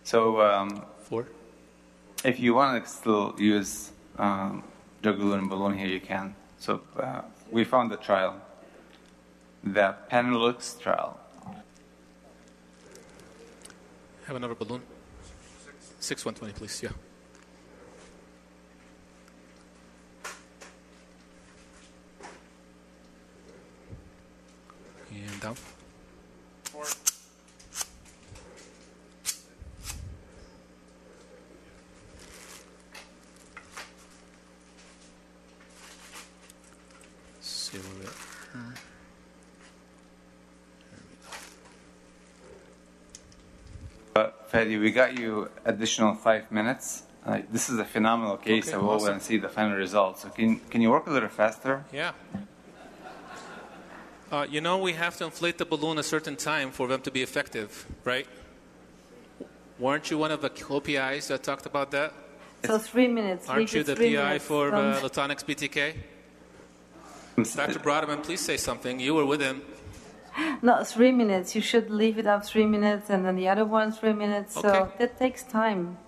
[0.05, 1.27] So um, four.
[2.25, 4.63] if you want to still use um,
[5.03, 6.35] drug-eluting balloon here, you can.
[6.59, 8.41] So uh, we found the trial,
[9.63, 11.19] the Penelux trial.
[14.27, 14.83] Have another balloon.
[16.01, 16.83] Six one twenty, please.
[16.83, 16.91] Yeah.
[37.41, 38.07] See where we.
[44.15, 47.03] But Fadi, we got you additional five minutes.
[47.25, 48.69] Uh, this is a phenomenal case.
[48.69, 49.15] Okay, I will awesome.
[49.15, 50.23] and see the final results.
[50.23, 51.85] So can can you work a little faster?
[51.93, 52.13] Yeah.
[54.31, 57.11] Uh, you know, we have to inflate the balloon a certain time for them to
[57.11, 58.27] be effective, right?
[59.79, 62.13] Weren't you one of the co-PIs that talked about that?
[62.65, 63.49] So three minutes.
[63.49, 64.45] Aren't you the PI minutes.
[64.45, 65.95] for uh, Don't- Lutonix BTK?
[67.57, 67.79] Dr.
[67.79, 68.99] Brodmann, please say something.
[68.99, 69.63] You were with him.
[70.63, 71.55] No, three minutes.
[71.55, 74.55] You should leave it up three minutes, and then the other one three minutes.
[74.55, 75.99] So that takes time.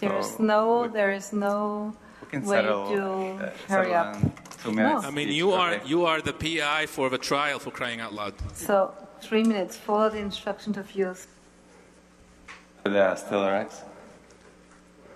[0.00, 3.02] There is no, there is no We can way settle, to
[3.44, 4.14] uh, hurry settle up.
[4.22, 5.04] in Two minutes.
[5.04, 5.86] I mean, you are okay?
[5.88, 8.34] you are the PI for the trial for crying out loud.
[8.54, 9.76] So three minutes.
[9.76, 11.26] Follow the instructions of yours.
[12.82, 13.82] For the Stellarex?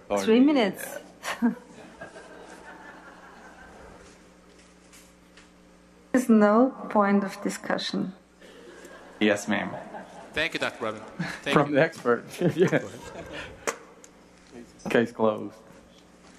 [0.08, 0.84] Or Three the- minutes.
[6.12, 8.12] There's no point of discussion.
[9.20, 9.70] Yes, ma'am.
[10.34, 10.78] Thank you, Dr.
[10.78, 11.02] Brodmann.
[11.42, 11.74] Thank From you.
[11.76, 12.24] the expert.
[12.56, 12.84] yes.
[14.90, 15.54] Case closed.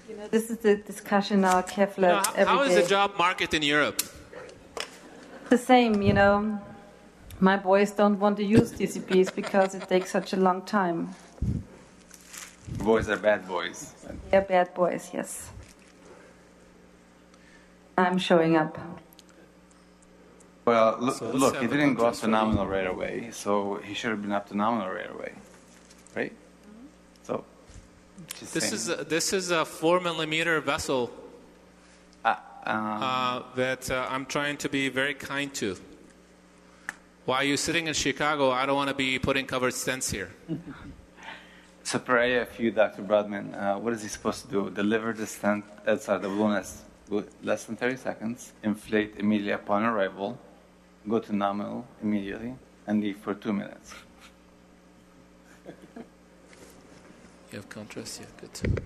[0.08, 2.82] You know, this is the discussion now our CAF You know, how- how is day.
[2.82, 4.02] the job market in Europe?
[5.50, 6.58] the same, you know.
[7.40, 11.14] My boys don't want to use DCBs because it takes such a long time.
[12.78, 13.92] Boys are bad boys.
[14.30, 15.50] They're bad boys, yes.
[17.96, 18.78] I'm showing up.
[20.64, 23.94] Well, look, So look he didn't go up contrast to nominal right away, so he
[23.94, 25.36] should have been up to nominal right away, right?
[25.36, 25.43] So, just
[28.52, 31.10] This is a, this is a four millimeter vessel
[32.24, 32.36] Uh,
[32.66, 35.76] uh, uh, that uh, I'm trying to be very kind to.
[37.26, 40.30] While you're sitting in Chicago, I don't want to be putting covered stents here.
[41.82, 43.02] so pray if you, Dr.
[43.02, 44.70] Brodmann, uh, what is he supposed to do?
[44.70, 46.62] Deliver the stent outside the balloon
[47.10, 50.38] with less than 30 seconds, inflate immediately upon arrival,
[51.06, 52.54] go to nominal immediately,
[52.86, 53.94] and leave for two minutes.
[57.54, 58.82] You have contrast, yeah, good.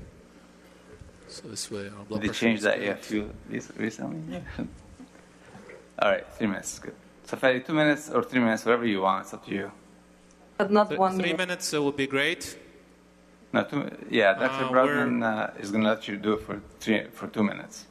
[1.26, 4.42] So this way, our blood Did they pressure change that Yeah, IFU rec- recently?
[6.02, 6.94] All right, three minutes is good.
[7.24, 9.72] So, Fadi, two minutes or three minutes, whatever you want, it's up to you.
[10.58, 11.38] But not Th- one three minute.
[11.38, 12.58] minutes uh, would be great.
[13.54, 14.64] No, two, yeah, Dr.
[14.66, 17.86] Uh, Brodmann uh, is going to let you do it for three for two minutes.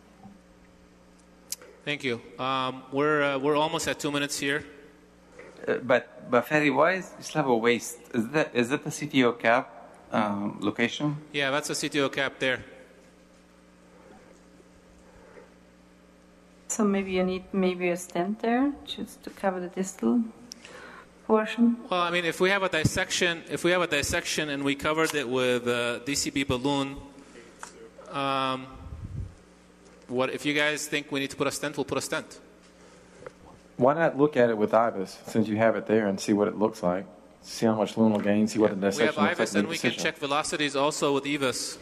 [1.86, 2.22] Thank you.
[2.38, 4.64] Um, we're uh, we're almost at two minutes here.
[5.68, 7.98] Uh, but but Fadi, why is you still have a waist?
[8.14, 9.74] Is that is that the CTO cap
[10.12, 11.18] um, location?
[11.34, 12.64] Yeah, that's a CTO cap there.
[16.68, 20.22] So maybe you need maybe a stent there just to cover the distal
[21.26, 21.78] portion.
[21.90, 24.76] Well, I mean, if we have a dissection, if we have a dissection and we
[24.76, 26.98] covered it with a DCB balloon,
[28.12, 28.68] um,
[30.08, 31.78] what if you guys think we need to put a stent?
[31.78, 32.40] We'll put a stent.
[33.78, 36.48] Why not look at it with IVUS since you have it there and see what
[36.48, 37.06] it looks like?
[37.48, 39.48] See how much luminal gain, see what the We have dissection looks like.
[39.48, 41.78] IVUS and we can check velocities also with IVUS.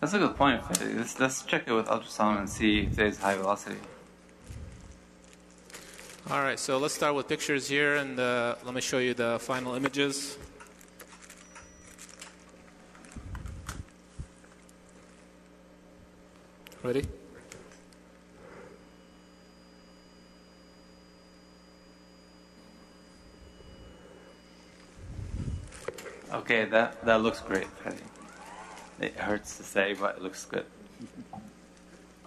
[0.00, 0.62] That's a good point.
[0.62, 0.96] Fadi.
[0.96, 3.76] Let's, let's check it with ultrasound and see if there's high velocity.
[6.30, 9.38] All right, so let's start with pictures here, and uh, let me show you the
[9.38, 10.38] final images.
[16.82, 17.04] Ready?
[26.42, 27.68] Okay, that that looks great.
[29.00, 30.66] It hurts to say, but it looks good.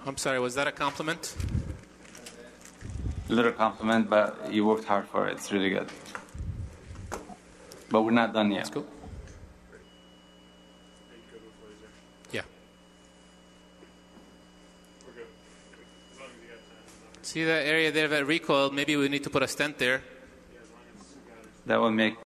[0.05, 1.35] I'm sorry, was that a compliment?
[3.29, 5.33] A little compliment, but you worked hard for it.
[5.33, 5.89] It's really good.
[7.89, 8.59] But we're not done yet.
[8.59, 8.85] Let's go.
[12.31, 12.43] Yeah.
[15.05, 15.27] We're good.
[17.21, 18.73] Is See that area there that recoiled?
[18.73, 20.03] Maybe we need to put a stent there.
[21.65, 22.24] That will make